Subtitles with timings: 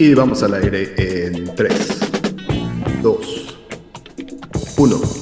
[0.00, 1.72] Y vamos al aire en 3,
[3.02, 3.56] 2,
[4.78, 5.19] 1.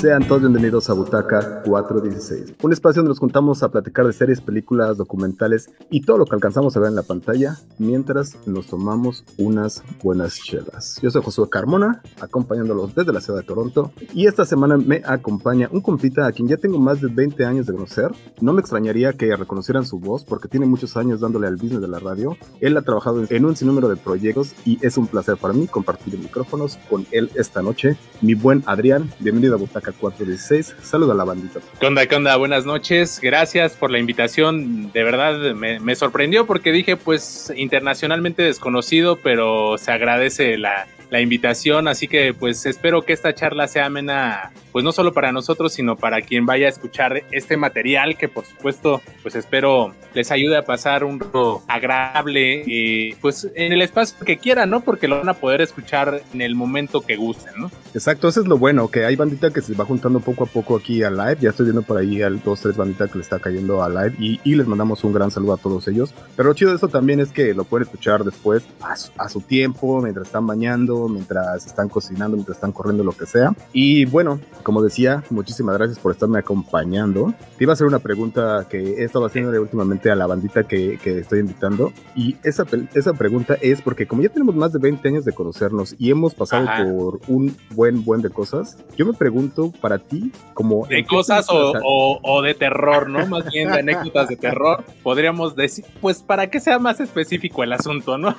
[0.00, 4.40] Sean todos bienvenidos a Butaca 416, un espacio donde nos juntamos a platicar de series,
[4.40, 9.24] películas, documentales y todo lo que alcanzamos a ver en la pantalla mientras nos tomamos
[9.38, 11.00] unas buenas chelas.
[11.02, 15.68] Yo soy Josué Carmona, acompañándolos desde la ciudad de Toronto y esta semana me acompaña
[15.72, 18.12] un compita a quien ya tengo más de 20 años de conocer.
[18.40, 21.88] No me extrañaría que reconocieran su voz porque tiene muchos años dándole al business de
[21.88, 22.36] la radio.
[22.60, 26.16] Él ha trabajado en un sinnúmero de proyectos y es un placer para mí compartir
[26.16, 27.96] micrófonos con él esta noche.
[28.22, 30.76] Mi buen Adrián, bienvenido a Butaca 416.
[30.82, 31.60] Saluda a la bandita.
[31.80, 32.36] ¿Qué onda, qué onda?
[32.36, 33.20] Buenas noches.
[33.20, 34.92] Gracias por la invitación.
[34.92, 41.88] De verdad me sorprendió porque dije, pues, internacionalmente desconocido, pero se agradece la, la invitación,
[41.88, 45.96] así que pues espero que esta charla sea amena, pues no solo para nosotros, sino
[45.96, 50.62] para quien vaya a escuchar este material, que por supuesto, pues espero les ayude a
[50.62, 54.80] pasar un rato agradable, y pues en el espacio que quieran, ¿no?
[54.80, 57.70] Porque lo van a poder escuchar en el momento que gusten, ¿no?
[57.94, 60.76] Exacto, eso es lo bueno, que hay bandita que se va juntando poco a poco
[60.76, 63.38] aquí al live, ya estoy viendo por ahí al dos, tres banditas que le está
[63.38, 66.54] cayendo al live y, y, les mandamos un gran saludo a todos ellos, pero lo
[66.54, 70.00] chido de eso también es que lo pueden escuchar después a su, a su tiempo,
[70.02, 73.54] mientras están bañando, mientras están cocinando, mientras están corriendo, lo que sea.
[73.72, 77.34] Y bueno, como decía, muchísimas gracias por estarme acompañando.
[77.56, 80.98] Te iba a hacer una pregunta que he estado haciendo últimamente a la bandita que,
[80.98, 81.92] que estoy invitando.
[82.16, 85.94] Y esa, esa pregunta es porque como ya tenemos más de 20 años de conocernos
[85.98, 86.84] y hemos pasado Ajá.
[86.84, 90.86] por un buen, buen de cosas, yo me pregunto para ti, como...
[90.86, 93.26] De cosas o, o, o, de terror, ¿no?
[93.26, 97.72] Más bien de anécdotas de terror, podríamos decir, pues para que sea más específico el
[97.72, 98.36] asunto, ¿no?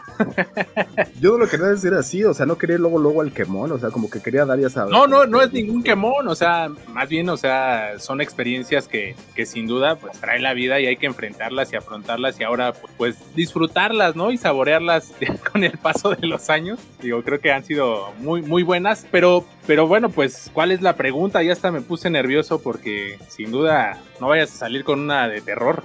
[1.19, 3.77] yo no lo quería decir así, o sea, no quería luego, luego al quemón, o
[3.77, 4.91] sea, como que quería dar ya saber.
[4.91, 9.15] No, no, no es ningún quemón, o sea, más bien, o sea, son experiencias que,
[9.35, 12.73] que sin duda, pues trae la vida y hay que enfrentarlas y afrontarlas y ahora,
[12.97, 14.31] pues, disfrutarlas, ¿no?
[14.31, 15.13] Y saborearlas
[15.51, 16.79] con el paso de los años.
[17.01, 20.95] Digo, creo que han sido muy, muy buenas, pero, pero bueno, pues, ¿cuál es la
[20.95, 21.43] pregunta?
[21.43, 25.41] Ya hasta me puse nervioso porque sin duda no vayas a salir con una de
[25.41, 25.83] terror.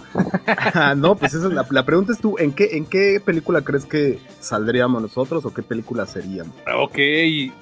[0.97, 3.85] no, pues esa es la, la, pregunta es tú, ¿en qué, ¿en qué película crees
[3.85, 6.51] que saldríamos nosotros o qué película serían?
[6.75, 6.97] Ok,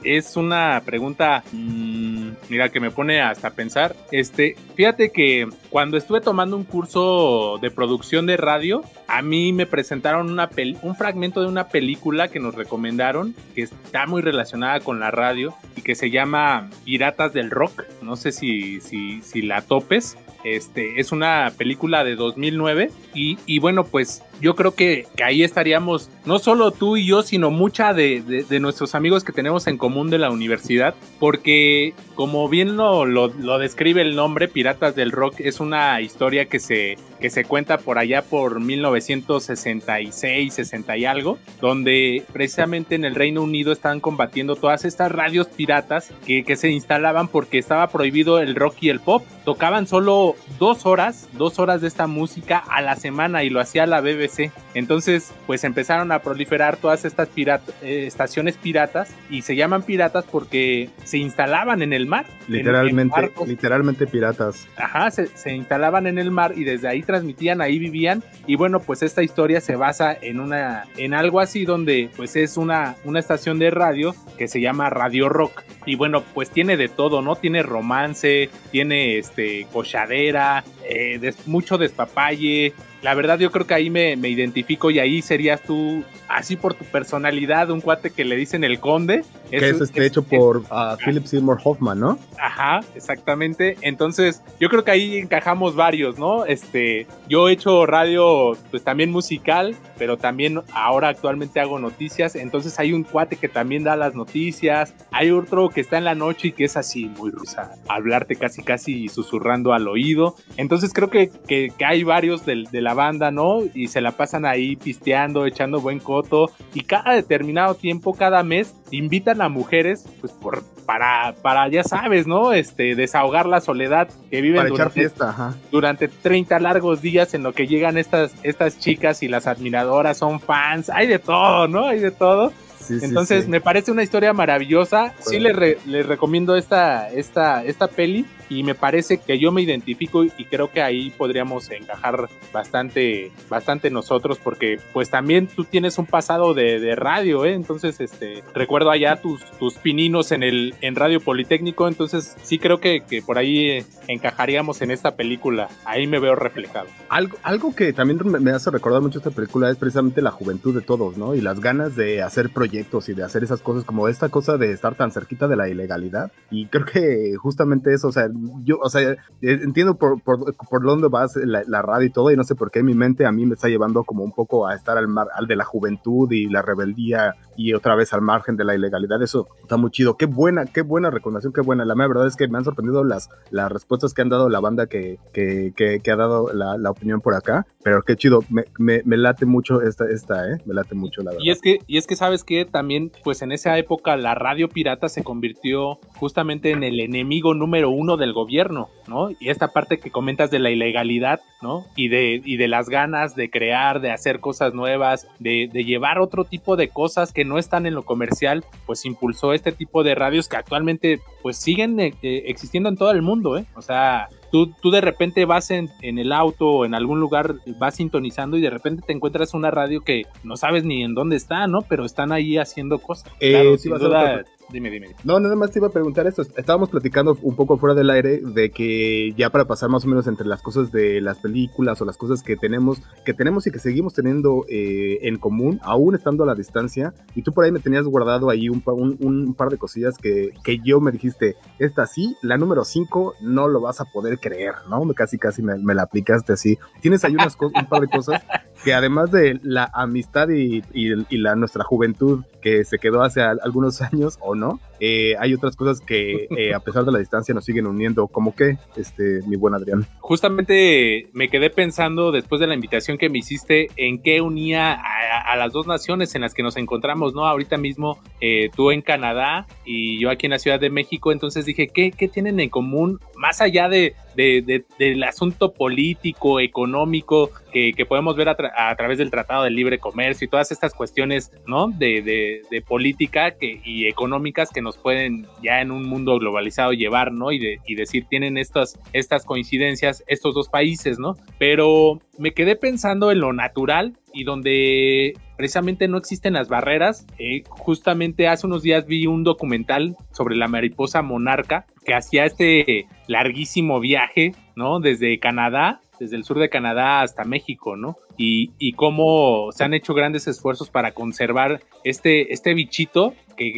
[0.04, 2.11] es una pregunta, mmm,
[2.48, 3.94] mira, que me pone hasta pensar.
[4.10, 9.66] Este, fíjate que cuando estuve tomando un curso de producción de radio, a mí me
[9.66, 10.38] presentaron
[10.82, 15.54] un fragmento de una película que nos recomendaron, que está muy relacionada con la radio
[15.76, 17.84] y que se llama Piratas del Rock.
[18.02, 20.16] No sé si, si, si la topes.
[20.44, 25.44] Este, es una película de 2009 y, y bueno, pues yo creo que, que, ahí
[25.44, 29.68] estaríamos, no solo tú y yo, sino mucha de, de, de, nuestros amigos que tenemos
[29.68, 34.94] en común de la universidad, porque como bien lo, lo, lo, describe el nombre, Piratas
[34.96, 40.96] del Rock, es una historia que se, que se cuenta por allá por 1966, 60
[40.96, 46.44] y algo, donde precisamente en el Reino Unido estaban combatiendo todas estas radios piratas que,
[46.44, 49.24] que se instalaban porque estaba prohibido el rock y el pop.
[49.44, 53.86] Tocaban solo dos horas, dos horas de esta música a la semana y lo hacía
[53.86, 54.31] la BBC.
[54.74, 60.24] Entonces, pues empezaron a proliferar todas estas pirata, eh, estaciones piratas y se llaman piratas
[60.30, 62.26] porque se instalaban en el mar.
[62.48, 64.66] Literalmente, en, en literalmente piratas.
[64.76, 68.22] Ajá, se, se, instalaban en el mar y desde ahí transmitían, ahí vivían.
[68.46, 72.56] Y bueno, pues esta historia se basa en una, en algo así donde pues es
[72.56, 75.62] una, una estación de radio que se llama Radio Rock.
[75.86, 77.36] Y bueno, pues tiene de todo, ¿no?
[77.36, 82.72] Tiene romance, tiene este cochadera, eh, des, mucho despapalle.
[83.02, 86.74] La verdad yo creo que ahí me, me, identifico y ahí serías tú, así por
[86.74, 89.24] tu personalidad, un cuate que le dicen el conde.
[89.50, 92.18] Que es, es este, hecho por uh, Philip Seymour Hoffman, ¿no?
[92.38, 93.76] Ajá, exactamente.
[93.82, 96.46] Entonces yo creo que ahí encajamos varios, ¿no?
[96.46, 102.36] Este, yo he hecho radio pues también musical, pero también ahora actualmente hago noticias.
[102.36, 104.94] Entonces hay un cuate que también da las noticias.
[105.10, 108.62] Hay otro que está en la noche y que es así muy rusa, hablarte casi
[108.62, 110.36] casi susurrando al oído.
[110.56, 113.60] Entonces creo que, que, que hay varios de, de la banda, ¿no?
[113.74, 116.50] Y se la pasan ahí pisteando, echando buen coto.
[116.74, 122.26] Y cada determinado tiempo, cada mes, invitan a mujeres, pues por, para, para, ya sabes,
[122.26, 122.52] ¿no?
[122.52, 125.56] Este, desahogar la soledad que viven para durante, echar fiesta, ajá.
[125.70, 130.40] durante 30 largos días en lo que llegan estas, estas chicas y las admiradoras son
[130.40, 130.90] fans.
[130.90, 131.86] Hay de todo, ¿no?
[131.86, 132.52] Hay de todo.
[132.78, 133.50] Sí, Entonces sí, sí.
[133.50, 135.14] me parece una historia maravillosa.
[135.20, 138.26] Sí les, re, les recomiendo esta, esta, esta peli.
[138.52, 143.90] Y me parece que yo me identifico y creo que ahí podríamos encajar bastante, bastante
[143.90, 147.54] nosotros porque pues también tú tienes un pasado de, radio, ¿eh?
[147.54, 152.80] entonces este, recuerdo allá tus, tus pininos en el en Radio Politécnico, entonces sí creo
[152.80, 156.86] que, que por ahí encajaríamos en esta película, ahí me veo reflejado.
[157.08, 160.82] Algo, algo que también me hace recordar mucho esta película es precisamente la juventud de
[160.82, 161.34] todos, ¿no?
[161.34, 164.72] Y las ganas de hacer proyectos y de hacer esas cosas como esta cosa de
[164.72, 168.28] estar tan cerquita de la ilegalidad y creo que justamente eso, o sea,
[168.64, 172.44] yo, o sea, entiendo por, por, por dónde vas la, radio y todo, y no
[172.44, 174.98] sé por qué mi mente a mí me está llevando como un poco a estar
[174.98, 178.64] al, mar, al de la juventud y la rebeldía y otra vez al margen de
[178.64, 179.22] la ilegalidad.
[179.22, 180.16] Eso está muy chido.
[180.16, 181.84] Qué buena, qué buena recomendación, qué buena.
[181.84, 184.86] La verdad es que me han sorprendido las, las respuestas que han dado la banda
[184.86, 188.40] que, que, que, ha dado la, la, opinión por acá, pero qué chido.
[188.48, 190.58] Me, me, me, late mucho esta, esta, ¿eh?
[190.66, 191.44] Me late mucho, la verdad.
[191.44, 194.68] Y es que, y es que sabes que también, pues en esa época la radio
[194.68, 199.30] pirata se convirtió justamente en el enemigo número uno del gobierno, ¿no?
[199.38, 201.84] Y esta parte que comentas de la ilegalidad, ¿no?
[201.96, 206.18] Y de, y de las ganas de crear, de hacer cosas nuevas, de, de llevar
[206.18, 210.14] otro tipo de cosas que no están en lo comercial, pues impulsó este tipo de
[210.14, 213.66] radios que actualmente pues siguen eh, eh, existiendo en todo el mundo, ¿eh?
[213.74, 217.54] O sea, Tú, tú, de repente vas en, en, el auto o en algún lugar,
[217.78, 221.36] vas sintonizando y de repente te encuentras una radio que no sabes ni en dónde
[221.36, 221.80] está, ¿no?
[221.80, 223.32] Pero están ahí haciendo cosas.
[223.40, 225.14] Eh, claro, sin duda, Dime, dime.
[225.22, 226.40] No, nada más te iba a preguntar esto.
[226.42, 230.26] Estábamos platicando un poco fuera del aire de que ya para pasar más o menos
[230.26, 233.78] entre las cosas de las películas o las cosas que tenemos, que tenemos y que
[233.78, 237.80] seguimos teniendo eh, en común, aún estando a la distancia, y tú por ahí me
[237.80, 238.82] tenías guardado ahí un,
[239.20, 243.68] un, par de cosillas que, que, yo me dijiste, esta sí, la número 5 no
[243.68, 245.02] lo vas a poder creer, ¿no?
[245.12, 246.78] Casi, casi me, me la aplicaste así.
[247.02, 248.42] Tienes ahí unas un par de cosas
[248.84, 253.42] que además de la amistad y, y, y la, nuestra juventud que se quedó hace
[253.42, 254.61] algunos años o no,
[255.04, 258.54] eh, hay otras cosas que eh, a pesar de la distancia nos siguen uniendo, como
[258.54, 260.06] que, este, mi buen Adrián.
[260.20, 265.56] Justamente me quedé pensando después de la invitación que me hiciste en qué unía a,
[265.56, 267.46] las dos naciones en las que nos encontramos, ¿no?
[267.46, 271.66] Ahorita mismo eh, tú en Canadá y yo aquí en la Ciudad de México, entonces
[271.66, 277.92] dije, ¿qué, qué tienen en común más allá de, de, del asunto político, económico, que,
[278.08, 281.88] podemos ver a, través del Tratado de Libre Comercio y todas estas cuestiones, ¿no?
[281.88, 287.50] De, política que, y económicas que nos pueden ya en un mundo globalizado llevar, ¿no?
[287.50, 291.34] Y, y decir, tienen estas, estas coincidencias estos dos países, ¿no?
[291.58, 297.26] Pero me quedé pensando en lo natural y donde precisamente no existen las barreras.
[297.38, 303.06] Eh, justamente hace unos días vi un documental sobre la mariposa monarca que hacía este
[303.26, 305.00] larguísimo viaje, ¿no?
[305.00, 308.16] Desde Canadá, desde el sur de Canadá hasta México, ¿no?
[308.36, 313.34] Y, y cómo se han hecho grandes esfuerzos para conservar este, este bichito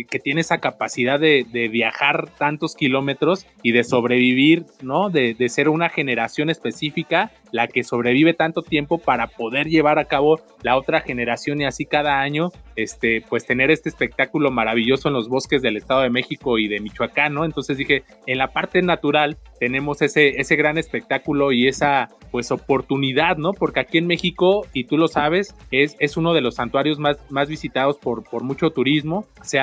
[0.09, 5.11] que, tiene esa capacidad de, viajar tantos kilómetros y de sobrevivir, ¿no?
[5.11, 10.07] De, de, ser una generación específica la que sobrevive tanto tiempo para poder llevar a
[10.07, 15.15] cabo la otra generación y así cada año, este, pues tener este espectáculo maravilloso en
[15.15, 17.45] los bosques del Estado de México y de Michoacán, ¿no?
[17.45, 23.37] Entonces dije, en la parte natural tenemos ese, ese gran espectáculo y esa, pues, oportunidad,
[23.37, 23.53] ¿no?
[23.53, 27.19] Porque aquí en México, y tú lo sabes, es, es uno de los santuarios más,
[27.31, 29.61] más visitados por, por mucho turismo, se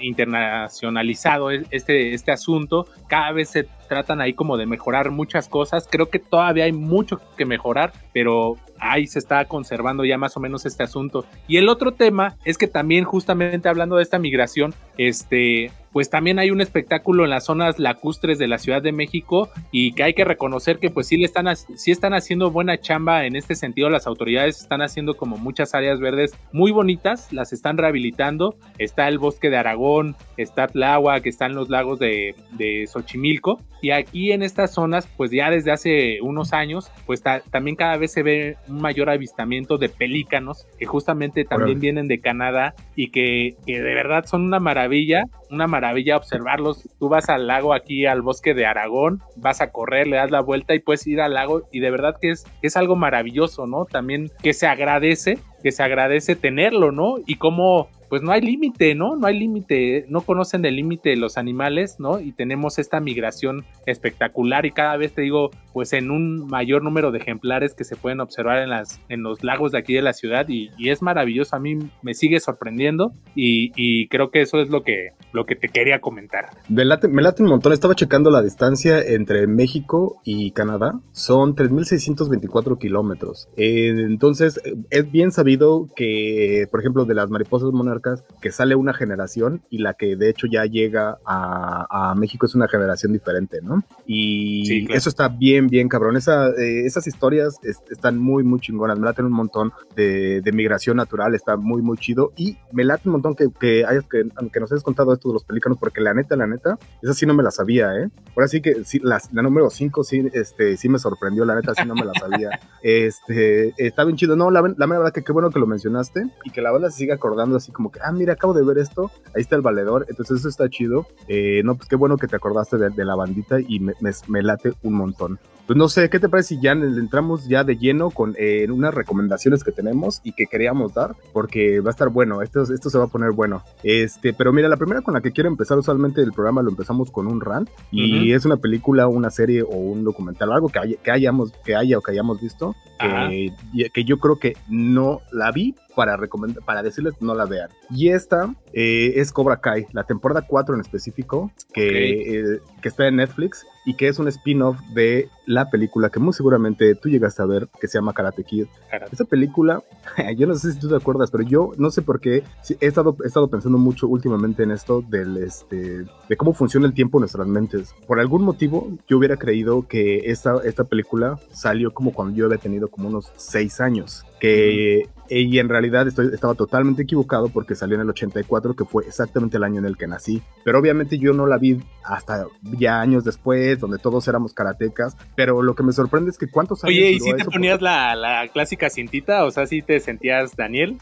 [0.00, 5.88] internacionalizado este, este asunto, cada vez se tratan ahí como de mejorar muchas cosas.
[5.90, 10.40] Creo que todavía hay mucho que mejorar, pero ahí se está conservando ya más o
[10.40, 11.24] menos este asunto.
[11.48, 16.38] Y el otro tema es que también justamente hablando de esta migración, este, pues también
[16.38, 20.14] hay un espectáculo en las zonas lacustres de la Ciudad de México y que hay
[20.14, 23.90] que reconocer que pues sí le están sí están haciendo buena chamba en este sentido.
[23.90, 28.54] Las autoridades están haciendo como muchas áreas verdes muy bonitas las están rehabilitando.
[28.78, 33.60] Está el bosque de Aragón está Tláhuac están los lagos de, de Xochimilco.
[33.82, 38.12] Y aquí en estas zonas pues ya desde hace unos años pues también cada vez
[38.12, 43.56] se ve un mayor avistamiento de pelícanos que justamente también vienen de Canadá y que,
[43.66, 46.88] que de verdad son una maravilla una maravilla observarlos.
[46.98, 50.40] Tú vas al lago aquí, al bosque de Aragón, vas a correr, le das la
[50.40, 53.84] vuelta y puedes ir al lago y de verdad que es, es algo maravilloso, ¿no?
[53.84, 57.16] También que se agradece, que se agradece tenerlo, ¿no?
[57.26, 59.14] Y cómo pues no hay límite, ¿no?
[59.14, 62.18] No hay límite, no conocen el límite de los animales, ¿no?
[62.18, 67.12] Y tenemos esta migración espectacular y cada vez te digo, pues en un mayor número
[67.12, 70.12] de ejemplares que se pueden observar en, las, en los lagos de aquí de la
[70.12, 74.82] ciudad y, es maravilloso, a mí me sigue sorprendiendo y, creo que eso es lo
[74.82, 76.46] que, lo que te quería comentar.
[76.68, 81.54] Me late, me late un montón, estaba checando la distancia entre México y Canadá, son
[81.54, 83.48] 3.624 kilómetros.
[83.56, 88.74] Eh, entonces, es bien sabido que, por ejemplo, de las mariposas monarcas, marcas, que sale
[88.74, 93.60] una generación y la que de hecho ya llega a, México es una generación diferente,
[93.62, 93.82] ¿no?
[94.06, 96.16] Y eso está bien, bien cabrón.
[96.16, 97.58] Eh, esas historias
[97.90, 98.98] están muy, muy chingonas.
[98.98, 102.32] Me laten un montón de, migración natural, está muy, muy chido.
[102.36, 105.44] Y me late un montón que, que, hayas, que, nos hayas contado esto de los
[105.44, 108.10] pelícanos, porque la neta, la neta, esa sí no me la sabía, ¿eh?
[108.36, 111.86] Ahora sí que sí, la, número 5 sí, este, sí me sorprendió, la neta, sí
[111.86, 112.50] no me la sabía.
[112.82, 114.36] este, está bien chido.
[114.36, 116.98] No, la, la verdad que qué bueno que lo mencionaste y que la banda se
[116.98, 120.40] siga acordando así como ah, mira, acabo de ver esto, ahí está el valedor, entonces
[120.40, 121.06] eso está chido.
[121.28, 124.94] Eh, no, pues qué bueno que te acordaste de, la bandita y me, late un
[124.94, 125.38] montón.
[125.70, 128.92] Pues no sé, ¿qué te parece si ya entramos ya de lleno con eh, unas
[128.92, 131.14] recomendaciones que tenemos y que queríamos dar?
[131.32, 133.62] Porque va a estar bueno, esto, esto se va a poner bueno.
[133.84, 137.12] Este, pero mira, la primera con la que quiero empezar, usualmente el programa lo empezamos
[137.12, 141.10] con un rant y es una película, una serie o un documental, algo que, que
[141.12, 143.52] hayamos, que haya o que hayamos visto, que,
[143.94, 147.68] que yo creo que no la vi, para, recomendar, para decirles no la vean.
[147.90, 153.06] Y esta eh, es Cobra Kai, la temporada 4 en específico, que, eh, que está
[153.06, 157.42] en Netflix y que es un spin-off de la película que muy seguramente tú llegaste
[157.42, 158.66] a ver, que se llama Karate Kid.
[159.10, 159.82] Esa película,
[160.36, 162.44] yo no sé si tú te acuerdas, pero yo no sé por qué
[162.80, 166.94] he estado, he estado pensando mucho últimamente en esto del, este, de cómo funciona el
[166.94, 167.94] tiempo en nuestras mentes.
[168.06, 172.58] Por algún motivo, yo hubiera creído que esta, esta película salió como cuando yo había
[172.58, 177.94] tenido como unos 6 años que y en realidad estoy, estaba totalmente equivocado porque salió
[177.94, 180.42] en el 84, que fue exactamente el año en el que nací.
[180.64, 185.16] Pero obviamente yo no la vi hasta ya años después, donde todos éramos karatecas.
[185.36, 186.96] Pero lo que me sorprende es que cuántos años.
[186.96, 189.44] Oye, ¿y si te ponías la, la, clásica cintita?
[189.44, 190.98] O sea, si te sentías Daniel.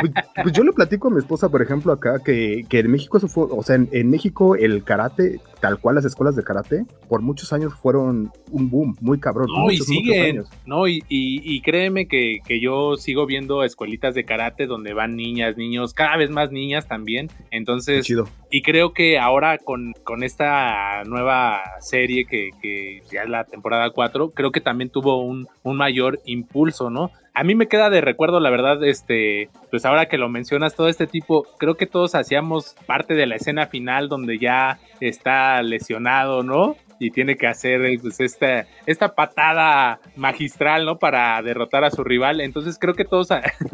[0.00, 3.18] Pues, pues, yo le platico a mi esposa, por ejemplo, acá, que, que en México
[3.18, 6.84] eso fue, o sea, en, en, México el karate, tal cual las escuelas de karate,
[7.08, 9.48] por muchos años fueron un boom muy cabrón.
[9.48, 10.44] No, y siguen.
[10.66, 15.16] No, y, y, y, créeme que, que yo sigo viendo escuelitas de karate donde van
[15.16, 17.28] niñas, niños, cada vez más niñas también.
[17.50, 18.06] Entonces,
[18.50, 23.90] y creo que ahora con, con esta nueva serie que, que ya es la temporada
[23.90, 27.10] 4, creo que también tuvo un, un mayor impulso, ¿no?
[27.32, 30.88] A mí me queda de recuerdo, la verdad, este, pues ahora que lo mencionas, todo
[30.88, 36.42] este tipo, creo que todos hacíamos parte de la escena final donde ya está lesionado,
[36.42, 36.76] ¿no?
[37.00, 40.98] Y tiene que hacer pues, esta, esta patada magistral, ¿no?
[40.98, 42.40] Para derrotar a su rival.
[42.42, 43.28] Entonces creo que todos,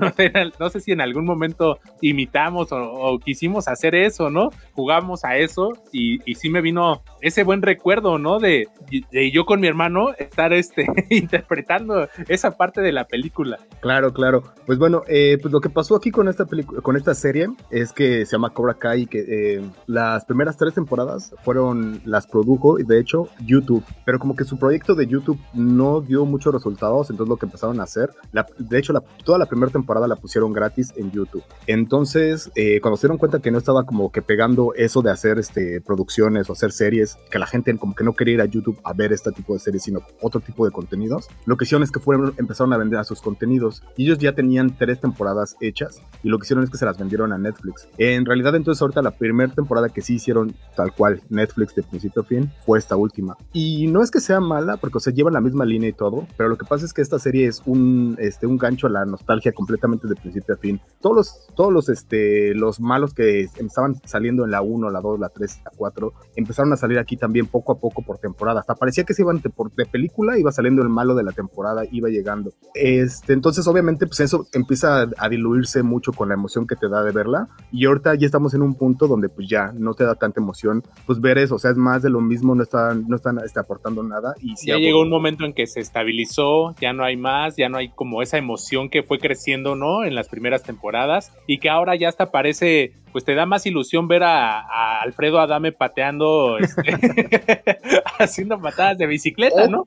[0.58, 4.50] no sé, si en algún momento imitamos o, quisimos hacer eso, ¿no?
[4.72, 8.38] Jugamos a eso y, sí me vino ese buen recuerdo, ¿no?
[8.38, 8.68] De,
[9.10, 13.58] de yo con mi hermano estar este, interpretando esa parte de la película.
[13.80, 14.44] Claro, claro.
[14.66, 16.46] Pues bueno, eh, pues lo que pasó aquí con esta
[16.82, 20.74] con esta serie es que se llama Cobra Kai y que eh, las primeras tres
[20.74, 25.38] temporadas fueron, las produjo y de hecho YouTube, pero como que su proyecto de YouTube
[25.54, 28.10] no dio muchos resultados, entonces lo que empezaron a hacer,
[28.58, 28.92] de hecho
[29.24, 31.42] toda la primera temporada la pusieron gratis en YouTube.
[31.66, 35.38] Entonces, eh, cuando se dieron cuenta que no estaba como que pegando eso de hacer
[35.38, 38.78] este, producciones o hacer series, que la gente como que no quería ir a YouTube
[38.84, 41.90] a ver este tipo de series, sino otro tipo de contenidos, lo que hicieron es
[41.90, 46.02] que fueron, empezaron a vender a sus contenidos y ellos ya tenían tres temporadas hechas
[46.22, 47.88] y lo que hicieron es que se las vendieron a Netflix.
[47.98, 52.22] En realidad entonces ahorita la primera temporada que sí hicieron tal cual Netflix de principio
[52.22, 53.05] a fin fue esta última.
[53.52, 56.48] Y no es que sea mala, porque se lleva la misma línea y todo, pero
[56.48, 59.52] lo que pasa es que esta serie es un, este, un gancho a la nostalgia
[59.52, 60.80] completamente de principio a fin.
[61.00, 65.20] Todos los, todos los, este, los malos que estaban saliendo en la 1, la 2,
[65.20, 68.60] la 3, la 4, empezaron a salir aquí también poco a poco por temporada.
[68.60, 71.82] Hasta parecía que se iban de, de película, iba saliendo el malo de la temporada,
[71.90, 72.52] iba llegando.
[72.74, 77.02] Este, entonces, obviamente, pues eso empieza a, diluirse mucho con la emoción que te da
[77.02, 77.48] de verla.
[77.72, 80.82] Y ahorita ya estamos en un punto donde pues ya no te da tanta emoción,
[81.06, 82.62] pues ver eso, o sea, es más de lo mismo, no
[82.96, 84.34] están, no están está aportando nada.
[84.40, 87.78] Y ya llegó un momento en que se estabilizó, ya no hay más, ya no
[87.78, 90.04] hay como esa emoción que fue creciendo, ¿no?
[90.04, 94.08] En las primeras temporadas y que ahora ya hasta parece, pues te da más ilusión
[94.08, 96.82] ver a, Alfredo Adame pateando, este,
[98.18, 99.86] haciendo patadas de bicicleta, ¿no?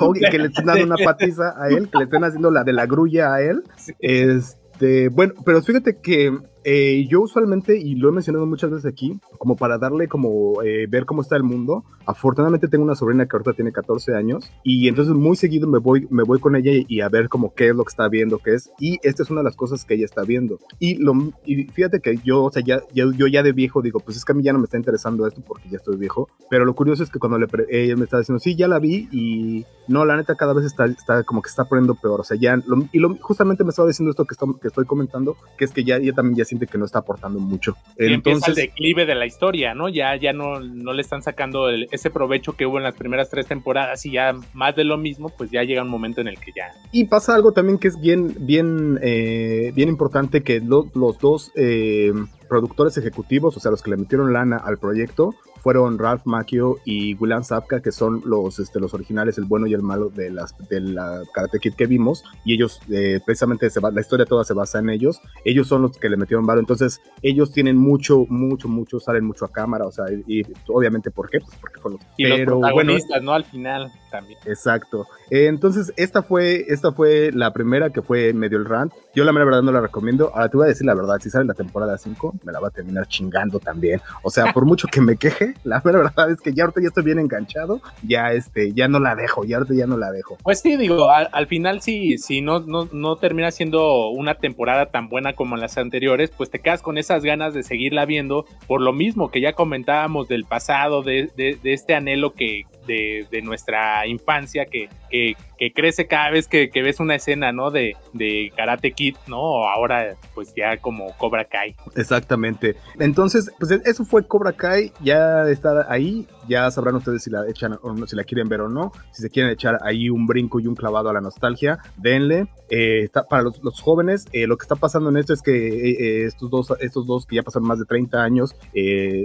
[0.00, 2.72] O, que le estén dando una patiza a él, que le estén haciendo la de
[2.72, 3.62] la grulla a él.
[4.00, 6.36] Este, bueno, pero fíjate que
[6.70, 10.86] eh, yo usualmente, y lo he mencionado muchas veces aquí, como para darle como eh,
[10.86, 14.86] ver cómo está el mundo, afortunadamente tengo una sobrina que ahorita tiene 14 años y
[14.86, 17.74] entonces muy seguido me voy, me voy con ella y, a ver como qué es
[17.74, 20.04] lo que está viendo, qué es, y esta es una de las cosas que ella
[20.04, 20.58] está viendo.
[20.78, 21.14] Y, lo,
[21.46, 24.32] y fíjate que yo, o sea, ya, yo ya de viejo digo, pues es que
[24.32, 27.02] a mí ya no me está interesando esto porque ya estoy viejo, pero lo curioso
[27.02, 30.18] es que cuando le ella me está diciendo, sí, ya la vi y no, la
[30.18, 33.16] neta cada vez está, está como que está poniendo peor, o sea, ya, y lo,
[33.16, 36.36] justamente me estaba diciendo esto que, que estoy comentando, que es que ya ella también
[36.36, 37.76] ya siente que no está aportando mucho.
[37.98, 39.88] Y Entonces, empieza el declive de la historia, ¿no?
[39.88, 43.46] Ya, ya no, no le están sacando ese provecho que hubo en las primeras tres
[43.46, 46.52] temporadas y ya más de lo mismo, pues ya llega un momento en el que
[46.54, 46.68] ya.
[46.92, 52.12] Y pasa algo también que es bien, bien, eh, bien importante que los dos eh,
[52.48, 55.34] productores ejecutivos, o sea, los que le metieron lana al proyecto,
[55.68, 59.74] fueron Ralph Macchio y William Sapka, que son los, este, los originales, el bueno y
[59.74, 63.78] el malo de, las, de la Karate Kid que vimos, y ellos, eh, precisamente, se
[63.78, 66.58] va, la historia toda se basa en ellos, ellos son los que le metieron varo,
[66.58, 71.28] entonces ellos tienen mucho, mucho, mucho, salen mucho a cámara, o sea, y, obviamente, ¿por
[71.28, 71.38] qué?
[71.38, 72.08] Pues porque fueron los...
[72.16, 73.34] Y Pero, los protagonistas, ¿no?
[73.34, 74.38] Al final también.
[74.46, 75.06] Exacto.
[75.30, 78.92] Eh, entonces, esta fue, esta fue la primera que fue medio el rant.
[79.14, 80.30] Yo la verdad no la recomiendo.
[80.34, 82.68] Ahora te voy a decir la verdad, si sale la temporada 5, me la va
[82.68, 84.00] a terminar chingando también.
[84.22, 87.04] O sea, por mucho que me queje, la verdad es que ya ahorita ya estoy
[87.04, 90.38] bien enganchado, ya este, ya no la dejo, ya ahorita ya no la dejo.
[90.42, 95.08] Pues sí, digo, al, final si, si no, no, no termina siendo una temporada tan
[95.08, 98.92] buena como las anteriores, pues te quedas con esas ganas de seguirla viendo, por lo
[98.92, 104.66] mismo que ya comentábamos del pasado, de, de, de este anhelo que, de, nuestra infancia
[104.66, 105.36] que, que,
[105.72, 107.70] crece cada vez que, ves una escena, ¿no?
[107.70, 109.68] De, de Karate Kid, ¿no?
[109.68, 111.76] Ahora, pues ya como Cobra Kai.
[111.94, 112.76] Exactamente.
[112.98, 117.78] Entonces, pues eso fue Cobra Kai, ya está ahí, ya sabrán ustedes si la echan
[117.82, 118.92] o no, si la quieren ver o no.
[119.12, 122.48] Si se quieren echar ahí un brinco y un clavado a la nostalgia, denle.
[122.70, 126.24] Eh, para los, los jóvenes, eh, lo que está pasando en esto es que eh,
[126.26, 128.54] estos, dos, estos dos que ya pasaron más de 30 años,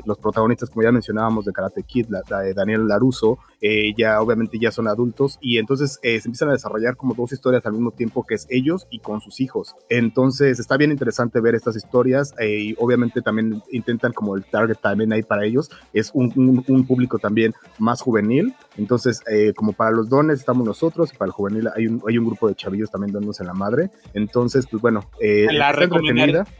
[0.05, 2.07] los protagonistas, como ya mencionábamos, de Karate Kid,
[2.55, 3.39] Daniel Laruso,
[3.95, 7.73] ya obviamente ya son adultos y entonces se empiezan a desarrollar como dos historias al
[7.73, 9.75] mismo tiempo que es ellos y con sus hijos.
[9.89, 15.13] Entonces está bien interesante ver estas historias y obviamente también intentan como el target también
[15.13, 18.53] ahí para ellos es un, un público también más juvenil.
[18.77, 22.17] Entonces, eh, como para los dones estamos nosotros, y para el juvenil hay un, hay
[22.17, 23.91] un grupo de chavillos también dándose en la madre.
[24.13, 25.73] Entonces, pues bueno, eh, la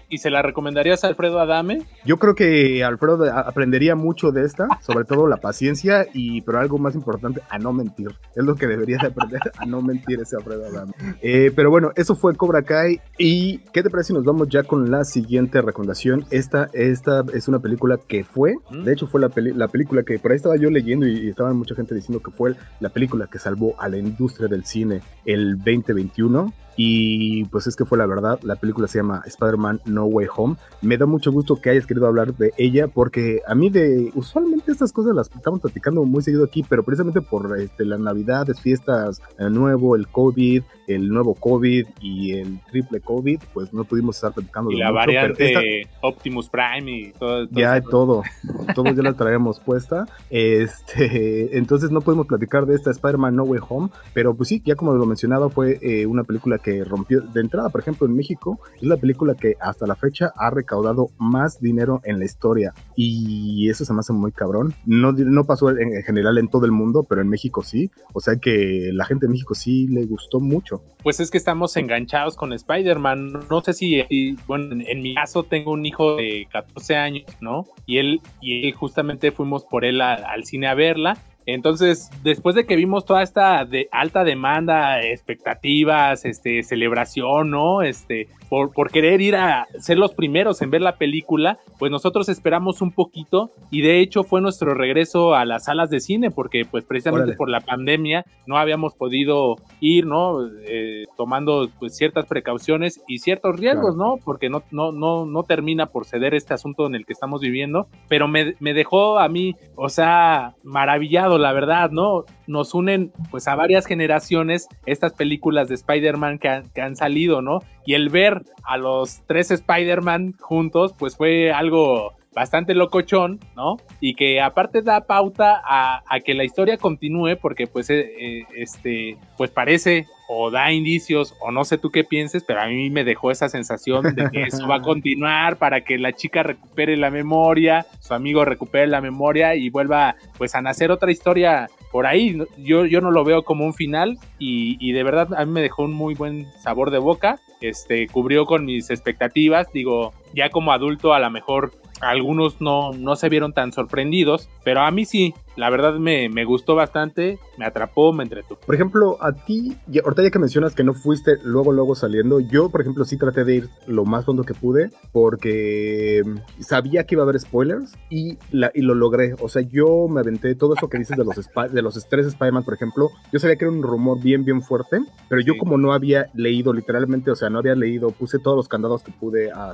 [0.10, 1.81] ¿Y se la recomendarías a Alfredo Adame?
[2.05, 6.77] Yo creo que Alfredo aprendería mucho de esta, sobre todo la paciencia y, pero algo
[6.77, 8.09] más importante, a no mentir.
[8.35, 10.93] Es lo que debería de aprender, a no mentir ese Alfredo Adame.
[11.21, 13.00] Eh, pero bueno, eso fue Cobra Kai.
[13.17, 16.25] ¿Y qué te parece si nos vamos ya con la siguiente recomendación?
[16.29, 18.83] Esta, esta es una película que fue, ¿Mm?
[18.83, 21.75] de hecho fue la, la película que por ahí estaba yo leyendo y, estaba mucha
[21.75, 26.53] gente diciendo que fue la película que salvó a la industria del cine el 2021
[26.75, 30.55] y pues es que fue la verdad, la película se llama Spider-Man No Way Home.
[30.81, 34.71] Me da mucho gusto que hayas querido hablar de ella porque a mí de usualmente
[34.71, 39.21] estas cosas las estamos platicando muy seguido aquí, pero precisamente por este, las navidades, fiestas,
[39.37, 44.33] el nuevo, el COVID, el nuevo COVID y el triple COVID, pues no pudimos estar
[44.33, 44.71] platicando.
[44.71, 47.47] Y la variante Optimus Prime y todo.
[47.51, 48.23] ya todo,
[48.75, 50.05] todos ya la traemos puesta.
[50.29, 54.75] Este, entonces no podemos platicar de esta Spider-Man No Way Home, pero pues sí, ya
[54.75, 58.60] como lo mencionaba, fue eh, una película que rompió de entrada, por ejemplo, en México,
[58.75, 62.73] es la película que hasta la fecha ha recaudado más dinero en la historia.
[62.95, 64.73] Y eso se me hace muy cabrón.
[64.86, 67.91] No, no pasó en, general en todo el mundo, pero en México sí.
[68.13, 70.72] O sea que la gente de México sí le gustó mucho.
[71.01, 73.47] Pues es que estamos enganchados con Spider-Man.
[73.49, 77.65] No sé si, bueno, en, mi caso tengo un hijo de 14 años, ¿no?
[77.86, 82.65] Y él, y él justamente fuimos por él al cine a verla entonces, después de
[82.65, 87.81] que vimos toda esta de alta demanda, expectativas, este, celebración, ¿no?
[87.81, 92.83] Este, por, querer ir a ser los primeros en ver la película, pues nosotros esperamos
[92.83, 96.85] un poquito y de hecho fue nuestro regreso a las salas de cine porque pues
[96.85, 100.47] precisamente por la pandemia no habíamos podido ir, ¿no?
[100.67, 104.17] Eh, tomando pues ciertas precauciones y ciertos riesgos, ¿no?
[104.23, 107.87] Porque no, no, no, no termina por ceder este asunto en el que estamos viviendo,
[108.07, 112.25] pero me, me dejó a mí, o sea, maravillado, la verdad, ¿no?
[112.45, 117.61] Nos unen pues a varias generaciones estas películas de Spider-Man que, que han salido, ¿no?
[117.85, 123.77] Y el ver a los tres Spider-Man juntos, pues fue algo bastante locochón, ¿no?
[123.99, 129.17] Y que aparte da pauta a, que la historia continúe, porque pues eh, eh, este,
[129.38, 133.03] pues parece o da indicios, o no sé tú qué pienses, pero a mí me
[133.03, 137.12] dejó esa sensación de que eso va a continuar para que la chica recupere la
[137.12, 142.38] memoria, su amigo recupere la memoria y vuelva pues a nacer otra historia por ahí.
[142.58, 145.62] Yo, yo no lo veo como un final y, y de verdad a mí me
[145.62, 149.71] dejó un muy buen sabor de boca este, cubrió con mis expectativas.
[149.71, 154.82] Digo, ya como adulto a lo mejor algunos no, no se vieron tan sorprendidos, pero
[154.82, 158.60] a mí sí, la verdad me, me gustó bastante, me atrapó, me entretuvo.
[158.65, 162.69] Por ejemplo, a ti, ahorita ya que mencionas que no fuiste luego, luego saliendo, yo,
[162.69, 166.24] por ejemplo, sí traté de ir lo más pronto que pude porque
[166.60, 169.36] sabía que iba a haber spoilers y, la, y lo logré.
[169.39, 171.36] O sea, yo me aventé todo eso que dices de los,
[171.72, 173.12] de los tres Spider-Man, por ejemplo.
[173.32, 176.74] Yo sabía que era un rumor bien, bien fuerte, pero yo como no había leído
[176.74, 179.74] literalmente, o sea, no había leído, puse todos los candados que pude a,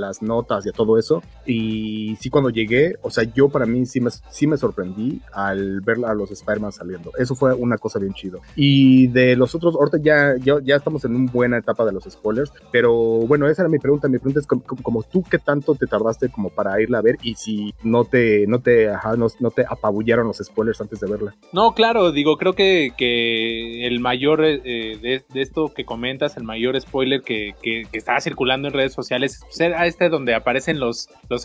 [0.00, 1.22] las notas y a todo eso.
[1.46, 5.80] Y sí, cuando llegué, o sea, yo para mí sí me, sí me sorprendí al
[5.80, 7.12] ver a los Spider-Man saliendo.
[7.18, 8.40] Eso fue una cosa bien chido.
[8.56, 12.04] Y de los otros, ahorita ya, ya, ya estamos en una buena etapa de los
[12.04, 12.92] spoilers, pero
[13.26, 14.08] bueno, esa era mi pregunta.
[14.08, 17.16] Mi pregunta es como, tú, ¿qué tanto te tardaste como para irla a ver?
[17.22, 21.34] Y si no te, no te, no, te apabullaron los spoilers antes de verla.
[21.52, 26.80] No, claro, digo, creo que, que el mayor eh, de, esto que comentas, el mayor
[26.80, 31.44] spoiler que, que, estaba circulando en redes sociales, pues era este donde aparecen los, los,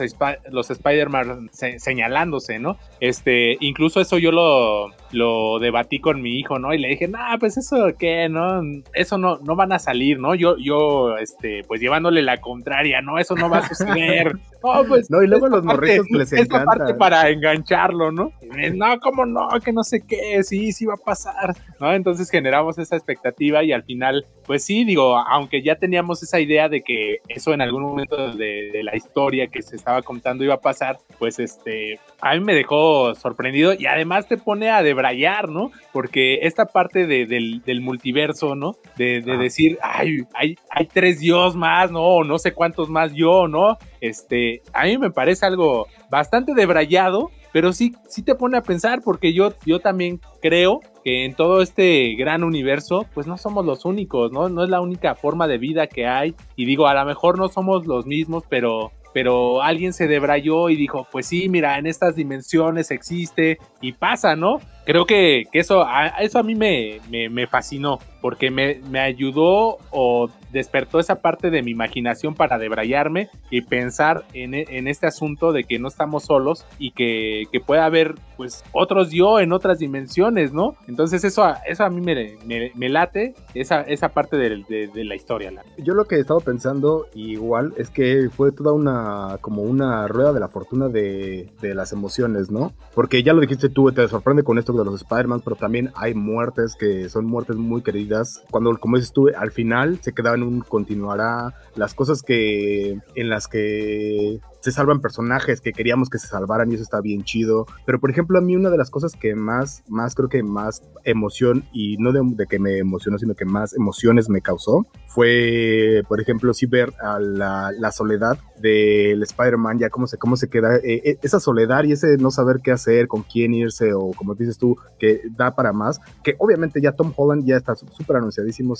[0.49, 2.77] los Spider-Man señalándose, ¿no?
[2.99, 6.73] Este, incluso eso yo lo, lo debatí con mi hijo, ¿no?
[6.73, 8.61] Y le dije, nah, pues eso qué, ¿no?
[8.93, 10.35] Eso no, no van a salir, ¿no?
[10.35, 13.19] Yo, yo, este, pues llevándole la contraria, ¿no?
[13.19, 14.33] Eso no va a suceder.
[14.63, 15.09] no, pues.
[15.09, 16.43] No, y luego los morritos les encanta.
[16.43, 18.31] Esta parte para engancharlo, ¿no?
[18.73, 19.47] no, ¿cómo no?
[19.63, 21.93] Que no sé qué, sí, sí va a pasar, ¿no?
[21.93, 26.69] Entonces generamos esa expectativa y al final, pues sí, digo, aunque ya teníamos esa idea
[26.69, 30.55] de que eso en algún momento de, de la historia que se estaba contando iba
[30.55, 35.49] a pasar, pues este, a mí me dejó sorprendido y además te pone a debrayar,
[35.49, 35.71] ¿no?
[35.91, 38.75] Porque esta parte del, multiverso, ¿no?
[38.97, 42.23] De, decir, ay, hay, hay tres dios más, ¿no?
[42.23, 43.77] no sé cuántos más yo, ¿no?
[43.99, 49.01] Este, a mí me parece algo bastante debrayado, pero sí, sí te pone a pensar
[49.03, 53.85] porque yo, yo también creo que en todo este gran universo, pues no somos los
[53.85, 54.49] únicos, ¿no?
[54.49, 56.35] No es la única forma de vida que hay.
[56.55, 60.75] Y digo, a lo mejor no somos los mismos, pero pero alguien se debrayó y
[60.75, 64.59] dijo, pues sí, mira, en estas dimensiones existe y pasa, ¿no?
[64.85, 70.29] Creo que, eso, a, eso a mí me, me, fascinó, porque me, me, ayudó o
[70.51, 75.63] despertó esa parte de mi imaginación para debrayarme y pensar en, en este asunto de
[75.63, 80.53] que no estamos solos y que, que pueda haber pues otros yo en otras dimensiones,
[80.53, 80.75] ¿no?
[80.87, 82.37] Entonces eso, eso a mí me,
[82.75, 85.51] me, late, esa, esa parte de, de, la historia.
[85.77, 90.33] Yo lo que he estado pensando igual es que fue toda una, como una rueda
[90.33, 92.73] de la fortuna de, de las emociones, ¿no?
[92.93, 96.13] Porque ya lo dijiste tú, te sorprende con esto de los Spider-Man, pero también hay
[96.13, 98.43] muertes que son muertes muy queridas.
[98.51, 103.29] Cuando, como dices tú, al final se queda en un continuará, las cosas que en
[103.29, 107.65] las que se salvan personajes que queríamos que se salvaran y eso está bien chido.
[107.85, 110.81] Pero por ejemplo, a mí una de las cosas que más, más creo que más
[111.03, 116.21] emoción y no de, que me emocionó, sino que más emociones me causó fue, por
[116.21, 121.01] ejemplo, sí ver a la, soledad del Spider-Man, ya cómo se, cómo se queda, eh,
[121.03, 124.57] eh, esa soledad y ese no saber qué hacer, con quién irse o como dices
[124.57, 128.75] tú, que da para más, que obviamente ya Tom Holland ya está súper anunciadísimo,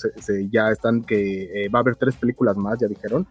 [0.50, 3.28] ya están que eh, va a haber tres películas más, ya dijeron,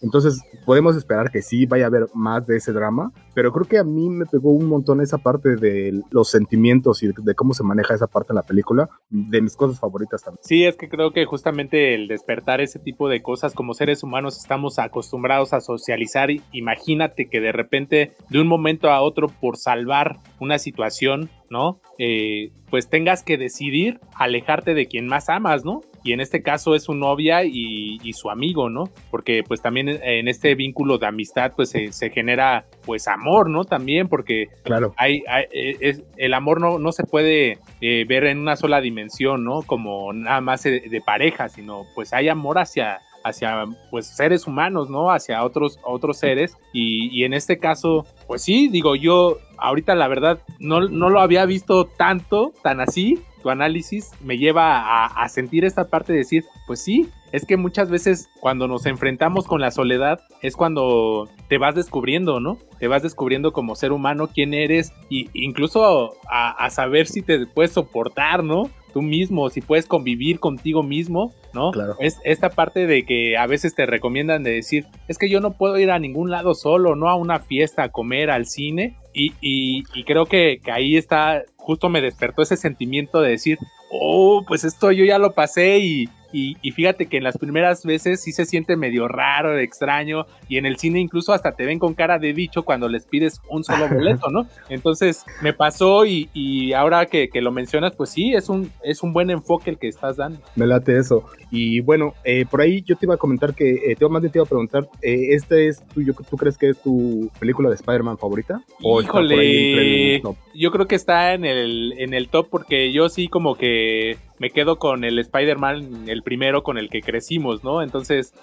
[0.00, 3.78] entonces podemos esperar que sí vaya a haber más de ese drama, pero creo que
[3.78, 7.62] a mí me pegó un montón esa parte de los sentimientos y de, cómo se
[7.62, 10.40] maneja esa parte en la película, de mis cosas favoritas también.
[10.42, 14.38] Sí, es que creo que justamente el despertar ese tipo de cosas como seres humanos
[14.38, 16.30] estamos acostumbrados a socializar.
[16.52, 21.80] Imagínate que de repente, de un momento a otro, por salvar una situación, ¿no?
[21.98, 25.82] Eh, pues tengas que decidir alejarte de quien más amas, ¿no?
[26.06, 28.84] Y en este caso es su novia y, su amigo, ¿no?
[29.10, 33.64] Porque pues también en este vínculo de amistad pues se, genera pues amor, ¿no?
[33.64, 34.94] También porque claro.
[34.96, 39.62] hay, es, el amor no, no se puede eh, ver en una sola dimensión, ¿no?
[39.62, 44.88] Como nada más de, de pareja, sino pues hay amor hacia, hacia pues seres humanos,
[44.88, 45.10] ¿no?
[45.10, 46.56] Hacia otros, otros seres.
[46.72, 51.44] Y, en este caso, pues sí, digo, yo ahorita la verdad no, no lo había
[51.44, 53.18] visto tanto, tan así.
[53.42, 57.90] Tu análisis me lleva a, sentir esta parte de decir, pues sí, es que muchas
[57.90, 62.58] veces cuando nos enfrentamos con la soledad es cuando te vas descubriendo, ¿no?
[62.78, 67.46] Te vas descubriendo como ser humano quién eres y incluso a, a saber si te
[67.46, 68.70] puedes soportar, ¿no?
[68.96, 71.72] tú mismo, si puedes convivir contigo mismo, ¿no?
[71.72, 71.96] Claro.
[71.98, 75.54] Es esta parte de que a veces te recomiendan de decir, es que yo no
[75.56, 78.96] puedo ir a ningún lado solo, no a una fiesta, a comer, al cine.
[79.12, 83.58] Y, y, creo que, que, ahí está, justo me despertó ese sentimiento de decir,
[83.90, 88.22] oh, pues esto yo ya lo pasé y, y, fíjate que en las primeras veces
[88.22, 91.94] sí se siente medio raro, extraño y en el cine incluso hasta te ven con
[91.94, 94.46] cara de bicho cuando les pides un solo boleto, ¿no?
[94.68, 99.30] Entonces me pasó y, ahora que, lo mencionas, pues sí, es un, es un buen
[99.30, 100.40] enfoque el que estás dando.
[100.56, 101.24] Me late eso.
[101.50, 104.32] Y bueno, eh, por ahí yo te iba a comentar que, eh, te, más bien
[104.32, 107.76] te iba a preguntar, eh, ¿este es tu, tú crees que es tu película de
[107.76, 108.62] Spider-Man favorita?
[108.82, 110.20] ¿O Híjole,
[110.54, 114.50] yo creo que está en el, en el top porque yo sí como que me
[114.50, 117.82] quedo con el Spider-Man, el primero con el que crecimos, ¿no?
[117.82, 118.34] Entonces,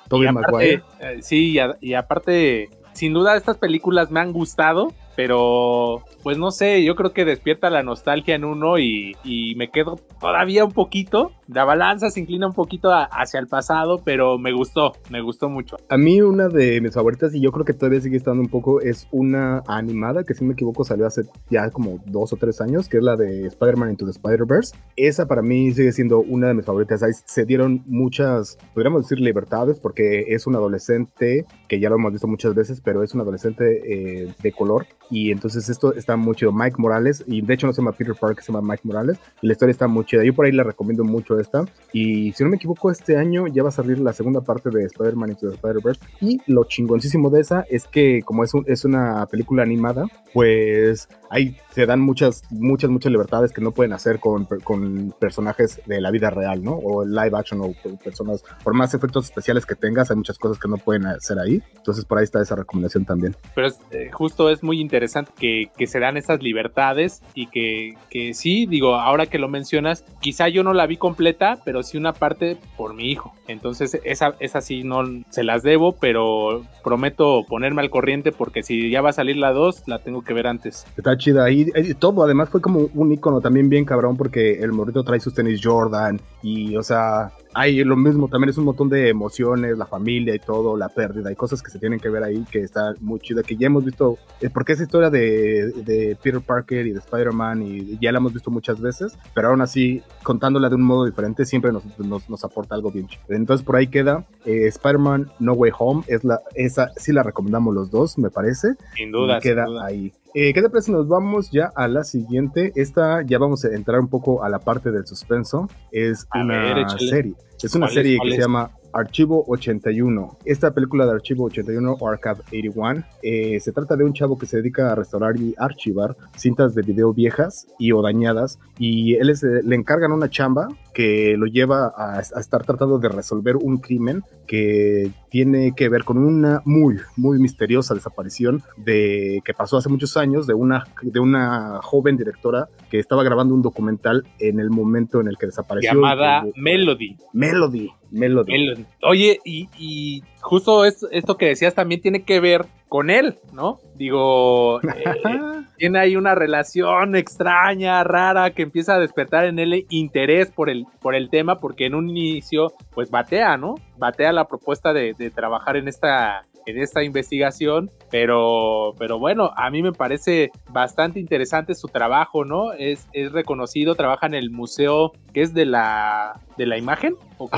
[1.22, 6.96] sí, y aparte, sin duda estas películas me han gustado, pero pues no sé, yo
[6.96, 9.14] creo que despierta la nostalgia en uno y,
[9.56, 11.32] me quedo todavía un poquito.
[11.48, 15.78] La balanza se inclina un poquito hacia el pasado, pero me gustó, me gustó mucho.
[15.90, 18.82] A mí una de mis favoritas, y yo creo que todavía sigue estando un poco,
[18.82, 22.88] es una animada que si me equivoco salió hace ya como dos o tres años,
[22.88, 24.76] que es la de Spider-Man Into the Spider-Verse.
[24.96, 27.04] Esa para mí sigue siendo una de mis favoritas.
[27.04, 32.14] Ahí se dieron muchas, podríamos decir, libertades, porque es un adolescente, que ya lo hemos
[32.14, 36.36] visto muchas veces, pero es un adolescente eh, de color y entonces esto está muy
[36.36, 36.52] chido.
[36.52, 39.48] Mike Morales, y de hecho no se llama Peter Parker, se llama Mike Morales, y
[39.48, 40.24] la historia está muy chida.
[40.24, 41.66] Yo por ahí le recomiendo mucho esta.
[41.92, 44.86] Y si no me equivoco, este año ya va a salir la segunda parte de
[44.86, 46.02] Spider-Man Into the Spider-Verse.
[46.22, 51.56] Y lo chingoncísimo de esa es que, como es, es una película animada, pues ahí
[51.72, 56.12] se dan muchas, muchas, muchas libertades que no pueden hacer con, con personajes de la
[56.12, 56.74] vida real, ¿no?
[56.74, 60.68] O live action o personas, por más efectos especiales que tengas, hay muchas cosas que
[60.68, 61.64] no pueden hacer ahí.
[61.76, 63.36] Entonces por ahí está esa recomendación también.
[63.56, 68.36] Pero eh, justo es muy interesante que, que, se dan esas libertades y que, que
[68.36, 72.14] sí, digo, ahora que lo mencionas, quizá yo no la vi completa, pero sí una
[72.14, 73.34] parte por mi hijo.
[73.48, 78.92] Entonces esa, esa sí no se las debo, pero prometo ponerme al corriente porque si
[78.92, 80.86] ya va a salir la 2, la tengo que ver antes.
[80.96, 81.50] Está chida.
[81.50, 85.34] Y, todo, además fue como un icono también bien cabrón porque el morrito trae sus
[85.34, 89.86] tenis Jordan y, o sea, hay lo mismo, también es un montón de emociones, la
[89.86, 92.96] familia y todo, la pérdida, hay cosas que se tienen que ver ahí que está
[93.00, 96.92] muy chida, que ya hemos visto, eh, porque esa historia de, de Peter Parker y
[96.92, 100.84] de Spider-Man y ya la hemos visto muchas veces, pero aún así, contándola de un
[100.84, 103.24] modo diferente, siempre nos, nos, nos aporta algo bien chido.
[103.30, 107.74] Entonces por ahí queda eh, Spider-Man No Way Home, es la, esa sí la recomendamos
[107.74, 108.74] los dos, me parece.
[108.96, 109.40] Sin duda.
[109.40, 110.12] queda ahí.
[110.36, 110.92] Eh, ¿Qué te parece?
[110.92, 112.72] Nos vamos ya a la siguiente.
[112.76, 115.70] Esta ya vamos a entrar un poco a la parte del suspenso.
[115.92, 117.36] Es una serie.
[117.62, 120.38] Es una serie que se llama Archivo 81.
[120.46, 124.46] Esta película de Archivo 81 o Archive 81 eh, se trata de un chavo que
[124.46, 129.34] se dedica a restaurar y archivar cintas de video viejas y o dañadas y él
[129.64, 135.12] le encargan una chamba que lo lleva a, estar tratando de resolver un crimen que
[135.30, 140.46] tiene que ver con una muy, muy misteriosa desaparición de que pasó hace muchos años
[140.46, 145.28] de una, de una joven directora que estaba grabando un documental en el momento en
[145.28, 145.94] el que desapareció.
[145.94, 147.18] Llamada Melody.
[147.34, 147.90] Melody.
[148.14, 148.86] Melody.
[149.02, 153.80] Oye, y, justo esto, que decías también tiene que ver con él, ¿no?
[153.96, 160.52] Digo, eh, tiene ahí una relación extraña, rara, que empieza a despertar en él interés
[160.52, 163.76] por el, por el tema, porque en un inicio, pues batea, ¿no?
[163.98, 169.70] Batea la propuesta de, de trabajar en esta en esta investigación, pero, pero bueno, a
[169.70, 172.74] mí me parece bastante interesante su trabajo, ¿no?
[172.74, 177.50] Es, es reconocido, trabaja en el museo que es de la de la imagen ¿O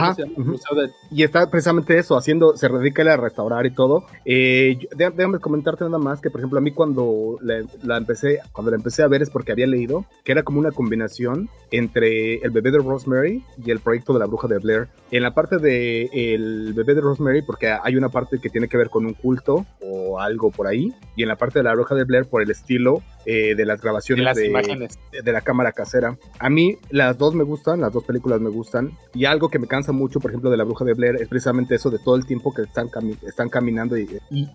[1.12, 4.06] Y está precisamente eso, haciendo, se dedica a restaurar y todo.
[4.26, 8.78] Eh, déjame comentarte nada más que, por ejemplo, a mí cuando la, empecé, cuando la
[8.78, 12.72] empecé a ver es porque había leído que era como una combinación entre el bebé
[12.72, 14.88] de Rosemary y el proyecto de la bruja de Blair.
[15.12, 18.78] En la parte de el bebé de Rosemary, porque hay una parte que tiene que
[18.78, 21.96] ver con un culto o algo por ahí, y en la parte de la bruja
[21.96, 25.00] de Blair por el estilo eh, de las grabaciones de, imágenes.
[25.12, 26.18] de la cámara casera.
[26.40, 29.68] A mí las dos me gustan, las dos películas me gustan, y algo que me
[29.68, 32.26] cansa mucho, por ejemplo, de la bruja de Blair es precisamente eso de todo el
[32.26, 32.90] tiempo que están,
[33.28, 34.08] están caminando y,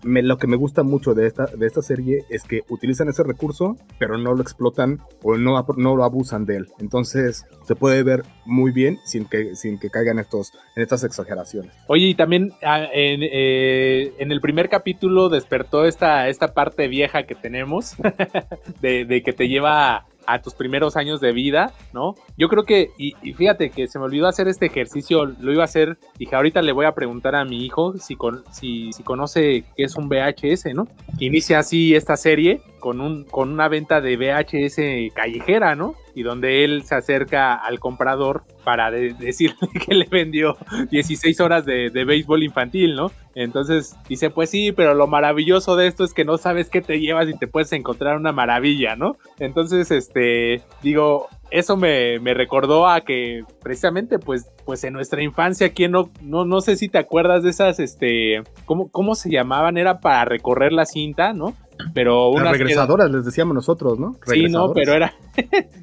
[0.04, 3.76] lo que me gusta mucho de esta, de esta serie es que utilizan ese recurso,
[3.98, 6.68] pero no lo explotan o no, no lo abusan de él.
[6.78, 11.74] Entonces se puede ver muy bien sin que, sin que caigan estos, en estas exageraciones.
[11.87, 17.24] Oye, y también ah, en, eh, en el primer capítulo despertó esta, esta parte vieja
[17.24, 17.94] que tenemos
[18.81, 22.14] de, de que te lleva a tus primeros años de vida, ¿no?
[22.37, 25.64] Yo creo que, y, fíjate que se me olvidó hacer este ejercicio, lo iba a
[25.64, 29.64] hacer, dije, ahorita le voy a preguntar a mi hijo si, con, si, si conoce
[29.77, 30.87] qué es un VHS, ¿no?
[31.18, 35.94] Inicia así esta serie con, un, con una venta de VHS callejera, ¿no?
[36.14, 40.57] Y donde él se acerca al comprador para decirle que le vendió
[40.90, 43.11] 16 horas de, de, béisbol infantil, ¿no?
[43.35, 47.01] Entonces dice, pues sí, pero lo maravilloso de esto es que no sabes qué te
[47.01, 49.16] llevas y te puedes encontrar una maravilla, ¿no?
[49.38, 55.92] Entonces, este, digo, eso me, recordó a que precisamente pues, pues en nuestra infancia, ¿quién
[55.92, 59.77] no, no, no sé si te acuerdas de esas, este, ¿cómo, cómo se llamaban?
[59.77, 61.55] Era para recorrer la cinta, ¿no?
[61.95, 64.16] Pero unas regresadoras les decíamos nosotros, ¿no?
[64.27, 65.14] Sí, no, pero era,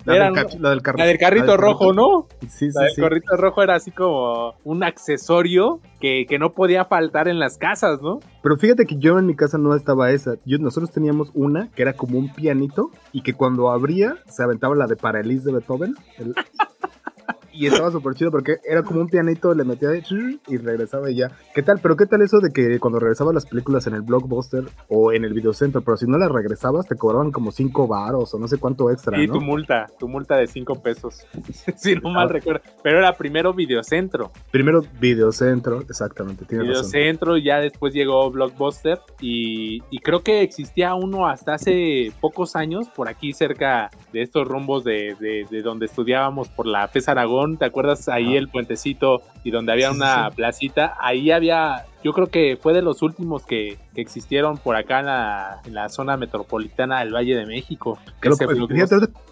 [0.06, 0.32] la,
[1.06, 2.28] del, carrito rojo, ¿no?
[2.42, 6.86] Sí, sí, la del carrito rojo era así como un accesorio que, que, no podía
[6.86, 8.20] faltar en las casas, ¿no?
[8.44, 10.36] Pero fíjate que yo en mi casa no estaba esa.
[10.46, 14.76] Yo, nosotros teníamos una que era como un pianito y que cuando abría se aventaba
[14.76, 15.96] la de Paralis de Beethoven.
[17.58, 19.90] y estaba súper chido porque era como un pianito, le metía
[20.48, 21.32] y regresaba y ya.
[21.56, 21.80] ¿Qué tal?
[21.82, 25.26] Pero ¿qué tal eso de que cuando regresaba las películas en el blockbuster o en
[25.26, 28.58] el videocentro, pero si no las regresabas te cobraban como 5 baros o no sé
[28.58, 31.26] cuánto extra, Y tu multa, tu multa de 5 pesos,
[31.76, 32.34] si no mal ah.
[32.34, 32.62] recuerdo.
[32.84, 34.32] Pero era primero videocentro.
[34.52, 36.46] Primero videocentro, exactamente.
[36.48, 42.90] videocentro, ya después llegó blockbuster y, y creo que existía uno hasta hace pocos años
[42.90, 47.47] por aquí cerca de estos rumbos de, de, de donde estudiábamos por la FES Aragón
[47.56, 50.98] ¿te acuerdas ahí el puentecito y donde había una placita?
[51.00, 55.90] Ahí había yo creo que fue de los últimos que, existieron por acá en la,
[55.90, 57.98] zona metropolitana del Valle de México.